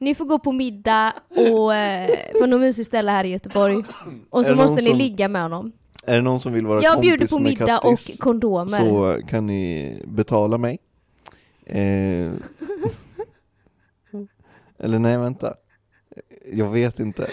[0.00, 3.82] Ni får gå på middag och eh, på något mysigt ställe här i Göteborg.
[4.30, 5.72] Och så måste ni som- ligga med honom.
[6.08, 8.78] Är det någon som vill vara Jag kompis bjuder på middag Kattis, och kondomer.
[8.78, 10.78] Så kan ni betala mig.
[11.66, 11.76] Eh,
[14.78, 15.54] eller nej, vänta.
[16.52, 17.28] Jag vet inte.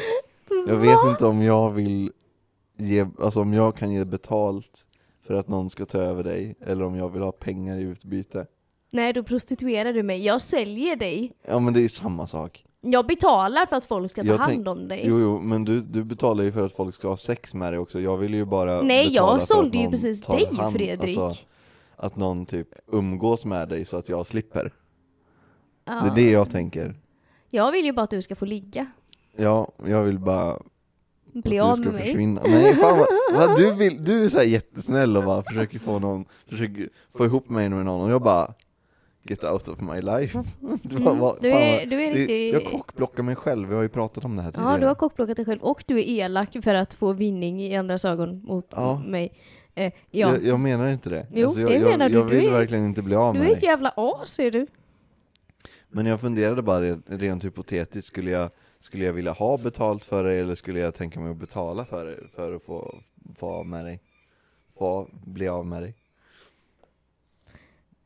[0.67, 1.09] Jag vet Va?
[1.09, 2.11] inte om jag vill
[2.77, 4.85] ge, alltså om jag kan ge betalt
[5.27, 8.45] för att någon ska ta över dig, eller om jag vill ha pengar i utbyte.
[8.91, 10.25] Nej, då prostituerar du mig.
[10.25, 11.31] Jag säljer dig.
[11.47, 12.65] Ja men det är samma sak.
[12.87, 15.01] Jag betalar för att folk ska ta hand om dig.
[15.03, 17.79] Jo jo, men du, du betalar ju för att folk ska ha sex med dig
[17.79, 17.99] också.
[17.99, 21.17] Jag vill ju bara Nej, jag sålde ju precis dig, hand- Fredrik.
[21.17, 21.45] Alltså,
[21.95, 24.73] att någon typ umgås med dig så att jag slipper.
[25.85, 25.93] Ja.
[26.01, 26.95] Det är det jag tänker.
[27.51, 28.85] Jag vill ju bara att du ska få ligga.
[29.37, 30.59] Ja, jag vill bara
[31.33, 32.03] Bli att av du ska med mig.
[32.05, 32.41] försvinna.
[32.45, 33.07] Nej fan vad,
[33.47, 37.49] vad du vill, du är så jättesnäll och bara försöker få någon, försöker få ihop
[37.49, 38.53] mig med någon och jag bara
[39.27, 40.43] Get out of my life.
[40.83, 42.53] Det var, vad- Du är, du är det, riktigt...
[42.53, 44.71] jag kockblockar mig själv, vi har ju pratat om det här tidigare.
[44.73, 47.75] Ja, du har kockblockat dig själv och du är elak för att få vinning i
[47.75, 48.99] andras ögon mot Ja.
[49.07, 49.33] mig.
[49.75, 49.91] Eh, ja.
[50.11, 51.27] jag, jag menar inte det.
[51.33, 52.15] Jo, jag, det jag, menar du.
[52.15, 53.69] Jag Du vill är- verkligen inte bli av Du med är ett dig.
[53.69, 54.67] jävla as är du.
[55.89, 60.33] Men jag funderade bara rent, hypotetiskt, skulle jag, skulle jag vilja ha betalt för det
[60.33, 62.95] eller skulle jag tänka mig att betala för det för att få,
[63.35, 64.01] få av med dig?
[64.77, 65.95] Få bli av med dig?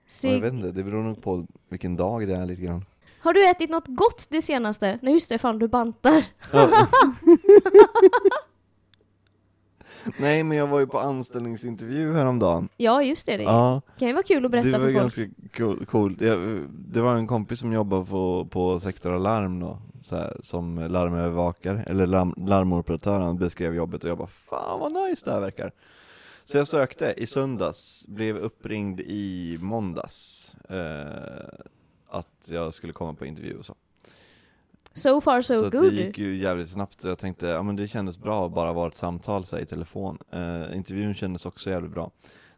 [0.10, 2.86] Och jag Sig- vet inte, det beror nog på vilken dag det är lite grann.
[3.20, 5.00] Har du ätit något gott det senaste?
[5.02, 6.24] Nej just det, fan du bantar.
[10.18, 12.70] Nej men jag var ju på anställningsintervju häromdagen.
[12.78, 14.96] Ja just det, det Ja, kan ju vara kul att berätta det var för folk.
[14.98, 15.22] ganska
[15.58, 16.22] cool- coolt.
[16.22, 19.78] Jag, det var en kompis som jobbade på, på Sektor Alarm då,
[20.12, 25.26] här, som larmövervakare, eller larm, larmoperatör, han beskrev jobbet och jag bara 'Fan vad nice
[25.26, 25.72] det här verkar'
[26.52, 31.60] Så jag sökte i söndags, blev uppringd i måndags eh,
[32.08, 33.76] att jag skulle komma på intervju och så.
[34.94, 35.94] So far so, Så good.
[35.94, 38.74] det gick ju jävligt snabbt och jag tänkte, ja men det kändes bra att bara
[38.74, 40.18] vara ett samtal så här, i telefon.
[40.32, 42.12] Eh, intervjun kändes också jävligt bra.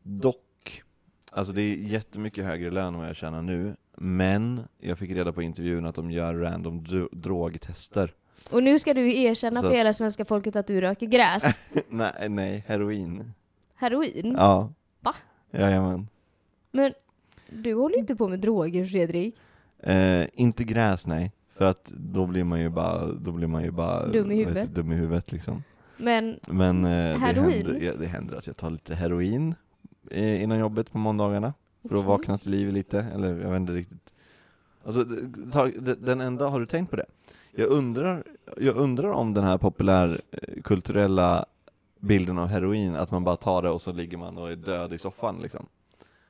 [0.04, 0.84] Dock,
[1.32, 5.34] alltså det är jättemycket högre lön än vad jag tjänar nu, men jag fick reda
[5.34, 8.14] på intervjun att de gör random dro- drogtester.
[8.52, 11.60] Och nu ska du erkänna för hela svenska folket att du röker gräs.
[11.90, 13.34] nej, nej, heroin.
[13.82, 14.36] Heroin.
[14.38, 14.70] Ja.
[15.00, 15.16] Va?
[15.52, 16.08] Jajamän.
[16.72, 16.94] Men
[17.50, 19.36] du håller inte på med droger Fredrik.
[19.80, 23.72] Eh, inte gräs nej, för att då blir man ju bara, då blir man ju
[23.72, 24.76] bara Dum i vet huvudet.
[24.76, 25.64] du, dum i huvudet liksom.
[25.98, 27.52] Men Men eh, det, Heroin?
[27.66, 29.56] händer, ja, det händer att jag tar lite heroin
[30.12, 32.08] eh, innan jobbet på måndagarna För att Okej.
[32.08, 34.14] vakna till liv lite, eller jag vet inte riktigt
[34.86, 37.06] Alltså, det- det- den enda, har du tänkt på det?
[37.52, 38.24] Jag undrar,
[38.58, 41.46] jag undrar om den här populärkulturella
[42.02, 44.94] bilden av heroin, att man bara tar det och så ligger man och är död
[44.94, 45.66] i soffan liksom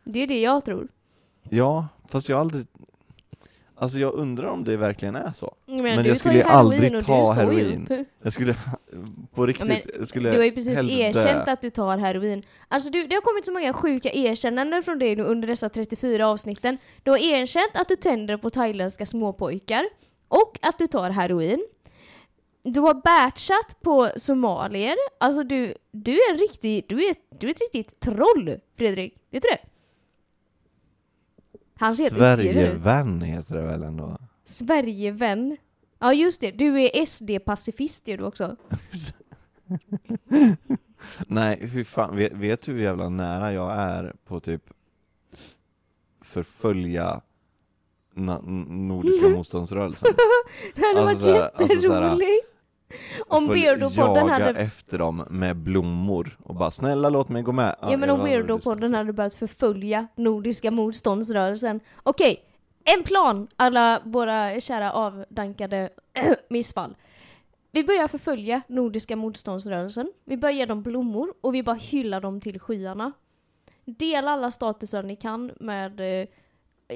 [0.04, 0.88] det är det jag tror.
[1.50, 2.66] Ja, fast jag aldrig
[3.76, 7.34] Alltså jag undrar om det verkligen är så Men, Men jag skulle ju aldrig ta
[7.34, 8.06] heroin.
[8.22, 8.56] Jag skulle,
[9.34, 11.52] på riktigt, jag skulle Du har ju precis erkänt dö.
[11.52, 12.44] att du tar heroin.
[12.68, 16.28] Alltså du, det har kommit så många sjuka erkännanden från dig nu under dessa 34
[16.28, 16.78] avsnitten.
[17.04, 19.86] Du har erkänt att du tänder på thailändska småpojkar
[20.28, 21.68] och att du tar heroin.
[22.64, 24.96] Du har batchat på somalier.
[25.20, 29.14] Alltså du, du är en riktig, du är, du är ett riktigt troll Fredrik.
[29.30, 29.60] Vet du det?
[31.76, 32.10] Han ser.
[32.10, 34.18] Sverigevän heter det väl ändå?
[34.46, 35.58] Sverigevän.
[36.00, 38.56] Ja just det, du är SD-pacifist är du också.
[41.28, 42.16] Nej, fy fan.
[42.16, 44.64] Vet, vet du hur jävla nära jag är på typ
[46.22, 47.22] förfölja
[48.16, 48.42] na-
[48.88, 50.14] Nordiska motståndsrörelsen?
[50.76, 52.48] Det hade Alltså varit alltså jätteroligt.
[53.28, 54.60] Om jaga hade...
[54.60, 58.62] efter dem med blommor och bara 'snälla låt mig gå med' Ja men jag om
[58.62, 61.80] skulle hade börjat förfölja Nordiska motståndsrörelsen.
[62.04, 62.44] Okej,
[62.84, 65.90] en plan alla våra kära avdankade
[66.50, 66.96] missfall.
[67.72, 72.42] Vi börjar förfölja Nordiska motståndsrörelsen, vi börjar ge dem blommor och vi bara hyllar dem
[72.42, 73.12] till skyarna.
[73.86, 76.28] Dela alla statusar ni kan med eh,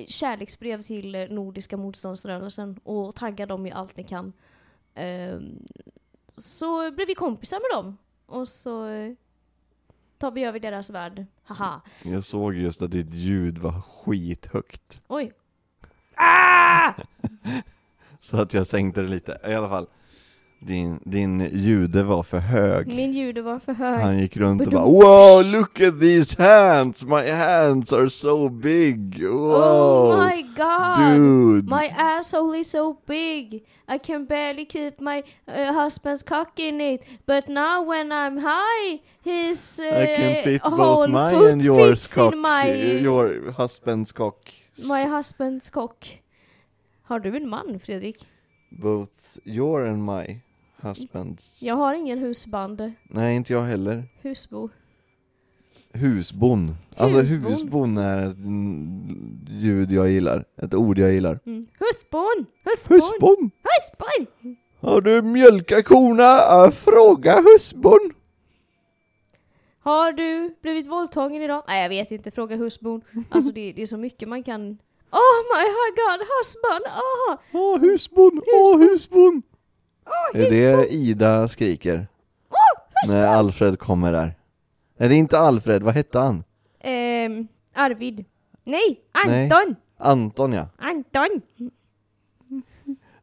[0.07, 4.33] kärleksbrev till eh, Nordiska motståndsrörelsen och tagga dem i allt ni kan.
[4.95, 5.59] Ehm,
[6.37, 7.97] så blir vi kompisar med dem.
[8.25, 9.13] Och så eh,
[10.17, 11.25] tar vi över deras värld.
[11.43, 11.81] Haha.
[12.03, 15.01] Jag såg just att ditt ljud var skithögt.
[15.07, 15.31] Oj.
[16.15, 16.93] Ah!
[18.19, 19.39] Så att jag sänkte det lite.
[19.47, 19.87] I alla fall,
[20.65, 22.87] din, din jude var för hög.
[22.87, 24.01] Min ljud var för hög.
[24.01, 27.05] Han gick runt och bara Wow, look at these hands!
[27.05, 29.23] My hands are so big!
[29.23, 30.11] Wow!
[30.11, 30.97] Oh my god!
[30.97, 31.69] Dude!
[31.69, 33.63] My asshole is so big.
[33.87, 37.01] I can barely keep my uh, husband's cock in it.
[37.25, 42.35] But now when I'm high, his uh, I can fit both my and yours cock,
[42.35, 44.49] my, your husband's cock.
[44.87, 46.05] my husband's cock.
[47.03, 48.17] Har du en man, Fredrik?
[48.71, 50.41] Both your and my
[50.85, 51.63] husband's.
[51.63, 52.91] Jag har ingen husband.
[53.03, 54.03] Nej, inte jag heller.
[54.21, 54.69] Husbo.
[55.93, 56.75] Husbon.
[56.95, 57.51] Alltså Husbon.
[57.51, 60.45] husbon är ett mm, ljud jag gillar.
[60.61, 61.39] Ett ord jag gillar.
[61.45, 61.67] Mm.
[61.79, 62.45] Husbon!
[62.63, 62.95] Husbon!
[62.97, 63.51] Husbon!
[63.63, 64.55] Husbon!
[64.79, 66.71] Har du mjölkat korna?
[66.71, 68.13] Fråga husbon!
[69.79, 71.63] Har du blivit våldtagen idag?
[71.67, 73.01] Nej jag vet inte, fråga husbon.
[73.29, 74.61] Alltså det, det är så mycket man kan...
[75.11, 75.65] Oh my
[75.95, 76.85] god, husband!
[76.85, 78.41] Oh, Åh husbon!
[78.53, 79.41] Åh husbon!
[80.05, 82.07] Oh, Är det Ida skriker?
[83.09, 84.33] När Alfred kommer där.
[84.97, 86.43] Nej det är inte Alfred, vad hette han?
[86.79, 88.25] Ehm, Arvid.
[88.63, 89.43] Nej, Nej.
[89.43, 89.75] Anton!
[89.97, 90.67] Anton ja.
[90.77, 91.41] Anton!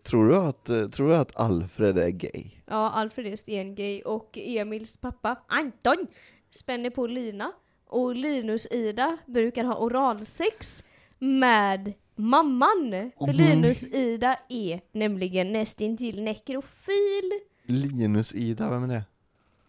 [0.02, 2.50] Tror du att, eh, tror du att Alfred är gay?
[2.66, 6.06] Ja, Alfred är stengay och Emils pappa, Anton,
[6.50, 7.52] spänner på Lina.
[7.86, 10.84] Och Linus Ida brukar ha oralsex
[11.18, 17.32] med mamman för Linus Ida är nämligen nästintill nekrofil.
[17.66, 19.04] Linus Ida, vem är det?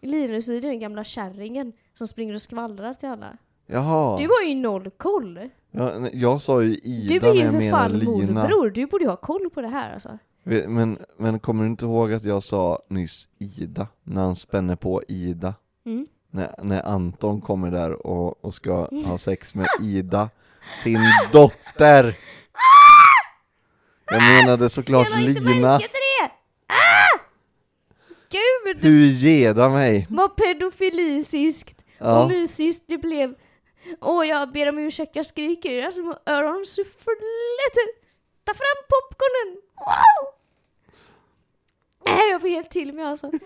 [0.00, 3.36] Linus Ida är den gamla kärringen som springer och skvallrar till alla.
[3.66, 4.16] Jaha.
[4.16, 5.48] Du har ju noll koll.
[5.70, 8.40] Ja, jag sa ju Ida Du är när ju jag för fan Lina.
[8.42, 10.18] morbror, du borde ju ha koll på det här alltså.
[10.42, 13.88] Men, men kommer du inte ihåg att jag sa nyss Ida?
[14.02, 15.54] När han spänner på Ida.
[15.86, 16.06] Mm.
[16.30, 20.30] När, när Anton kommer där och, och ska ha sex med Ida,
[20.82, 21.00] sin
[21.32, 22.16] dotter!
[24.06, 25.78] Jag menade såklart Jag la inte Lina.
[25.78, 26.30] till det!
[26.68, 27.20] Ah!
[28.30, 28.76] Gud!
[28.82, 30.06] Du geda mig!
[30.10, 32.28] Vad pedofilisiskt och Ja.
[32.28, 33.34] mysiskt det blev.
[34.00, 37.86] Åh, jag ber om ursäkt, jag skriker i era små öronsuffletter.
[38.44, 39.60] Ta fram popcornen!
[39.76, 40.34] Wow!
[42.06, 43.26] Nej, jag får helt till mig alltså.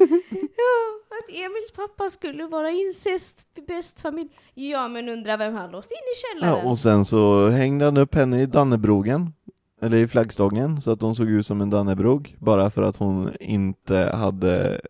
[0.57, 4.31] Ja, att Emils pappa skulle vara incest bäst familj.
[4.55, 6.65] Ja, men undra vem han låst in i källaren.
[6.65, 9.33] Ja, och sen så hängde han upp henne i Dannebrogen,
[9.81, 13.31] eller i flaggstången, så att hon såg ut som en Dannebrog, bara för att hon
[13.41, 14.81] inte hade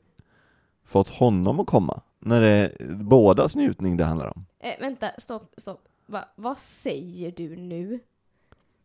[0.85, 2.01] fått honom att komma.
[2.19, 4.45] När det är bådas njutning det handlar om.
[4.61, 5.81] Eh, vänta, stopp, stopp.
[6.07, 8.01] Va, vad säger du nu?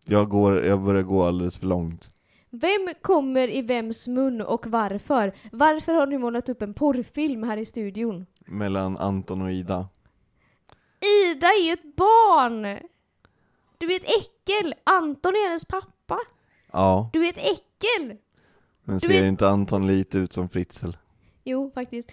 [0.06, 2.12] Jag, går, jag börjar gå alldeles för långt.
[2.56, 5.34] Vem kommer i vems mun och varför?
[5.52, 8.26] Varför har du målat upp en porrfilm här i studion?
[8.46, 9.88] Mellan Anton och Ida.
[11.00, 12.62] Ida är ju ett barn!
[13.78, 14.76] Du är ett äckel!
[14.84, 16.20] Anton är hennes pappa!
[16.72, 18.18] Ja, Du är ett äckel!
[18.84, 20.90] men Du ser vet- inte Anton lite ut som Fritzl?
[21.44, 22.12] Jo, faktiskt.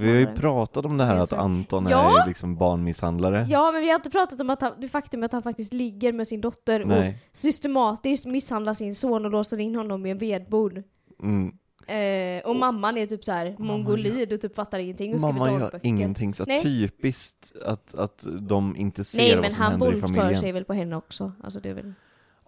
[0.00, 1.32] Vi har ju pratat om det här att.
[1.32, 2.22] Anton Ja.
[2.22, 3.46] är liksom barnmisshandlare.
[3.50, 6.12] Ja, men vi har inte pratat om att han, det faktum att han faktiskt ligger
[6.12, 7.18] med sin dotter och Nej.
[7.32, 10.82] systematiskt misshandlar sin son och låser in honom i en vedbod.
[11.22, 11.52] Mm.
[11.88, 15.50] Eh, och mamman är typ så här mongolid och typ fattar ingenting och skriver Mamma
[15.52, 15.88] gör dagböcker.
[15.88, 16.62] ingenting, så Nej.
[16.62, 20.40] typiskt att, att de inte ser Nej vad men som han händer i våldför familjen.
[20.40, 21.32] sig väl på henne också.
[21.44, 21.92] Alltså det är väl...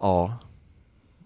[0.00, 0.38] Ja.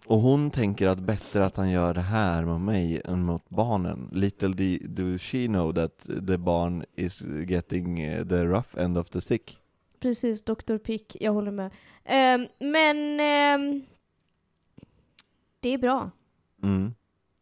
[0.06, 4.08] Och hon tänker att bättre att han gör det här med mig än mot barnen.
[4.12, 5.98] Little do, she know that
[6.28, 9.58] the barn is getting eh, the rough end of the stick.
[10.00, 10.78] Precis, Dr.
[10.78, 11.70] Pick, jag håller med.
[12.04, 13.20] Ehm, men...
[13.20, 13.82] ehm,
[15.60, 16.10] det är bra.
[16.62, 16.94] Mm.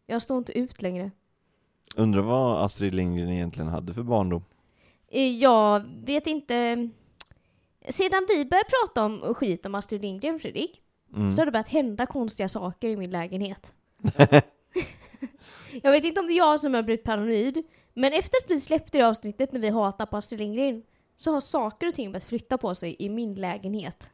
[0.06, 1.10] Jag står inte ut längre.
[1.96, 4.42] Undrar vad Astrid Lindgren egentligen hade för barndom?
[5.08, 6.88] Eh, Jag vet inte...
[7.88, 10.80] Sedan vi började prata om skit om Astrid Lindgren, Fredrik,
[11.16, 11.32] Mm.
[11.32, 13.74] så har det börjat hända konstiga saker i min lägenhet.
[15.82, 17.62] jag vet inte om det är jag som har blivit paranoid,
[17.94, 20.82] men efter att vi släppte det avsnittet när vi hatar på Astrid Lindgren,
[21.16, 24.12] så har saker och ting börjat flytta på sig i min lägenhet.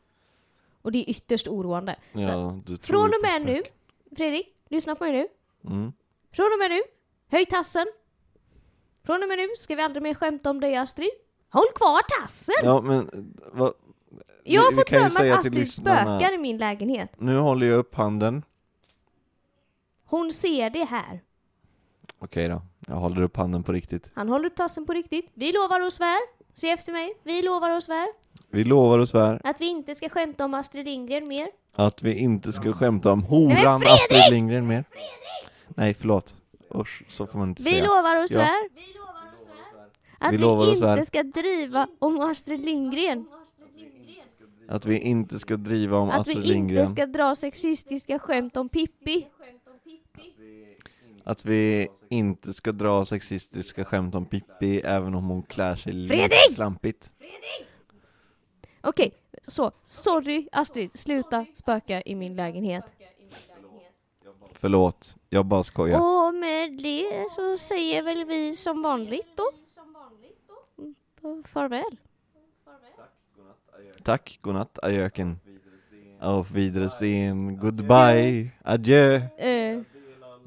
[0.83, 1.97] Och det är ytterst oroande.
[2.13, 3.63] Ja, från och med nu.
[4.17, 5.29] Fredrik, lyssna på mig nu.
[5.71, 5.93] Mm.
[6.33, 6.81] Från och med nu,
[7.29, 7.87] höj tassen.
[9.05, 11.11] Från och med nu ska vi aldrig mer skämta om dig Astrid.
[11.51, 12.55] Håll kvar tassen!
[12.63, 13.75] Ja men, vad?
[14.55, 17.11] Jag har vi- vi fått för mig säga att Astrid spökar i min lägenhet.
[17.19, 18.43] Nu håller jag upp handen.
[20.05, 21.21] Hon ser det här.
[22.19, 24.11] Okej då, jag håller upp handen på riktigt.
[24.15, 25.31] Han håller upp tassen på riktigt.
[25.35, 26.19] Vi lovar och svär.
[26.55, 27.13] Se efter mig.
[27.23, 28.07] Vi lovar och svär.
[28.51, 31.49] Vi lovar och svär Att vi inte ska skämta om Astrid Lindgren mer.
[31.77, 33.89] att vi inte ska skämta om Nej, horan Fredrik!
[33.99, 34.85] Astrid Lindgren mer.
[35.69, 36.37] Nej förlåt.
[36.75, 37.85] Usch, så får man inte Vi säga.
[37.85, 38.29] lovar och Ja.
[38.29, 38.69] svär.
[40.19, 40.93] Att Vi vi, lovar och svär.
[40.93, 43.27] inte ska driva om Astrid Lindgren.
[44.69, 46.81] Att vi inte ska driva om Att Astrid vi Lindgren.
[46.81, 49.27] inte ska dra sexistiska skämt om Pippi.
[51.25, 56.17] Att vi inte ska dra sexistiska skämt om Pippi även om hon klär sig lite
[56.17, 56.53] Fredrik!
[56.55, 57.13] slampigt.
[58.81, 59.13] Okej,
[59.47, 59.73] så.
[59.85, 62.85] Sorry Astrid, sluta spöka i min lägenhet.
[64.53, 65.99] Förlåt, jag bara skojar.
[65.99, 69.45] Och med det så säger väl vi som vanligt då.
[71.49, 71.97] Farväl.
[74.05, 75.41] Tack, godnatt, ajöken.
[76.21, 79.21] Auf Wiedersehen, goodbye, adjö.
[79.39, 79.81] Eh.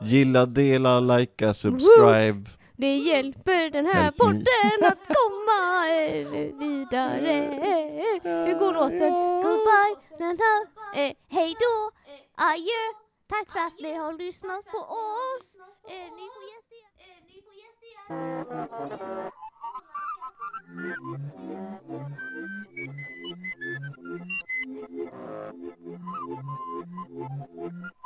[0.03, 2.49] Gilla, dela, likea, subscribe.
[2.77, 5.59] Det hjälper den här podden att komma
[6.59, 7.36] vidare.
[8.23, 9.13] Hur går låten?
[9.43, 10.32] Goodbye, na,
[11.01, 11.91] eh, hej då,
[12.36, 12.84] adjö.
[13.30, 15.57] Tack för att ni har lyssnat på oss.
[15.89, 16.43] Eh, ni får
[17.63, 18.59] jättegärna...
[25.30, 25.53] Thank
[27.55, 27.99] you.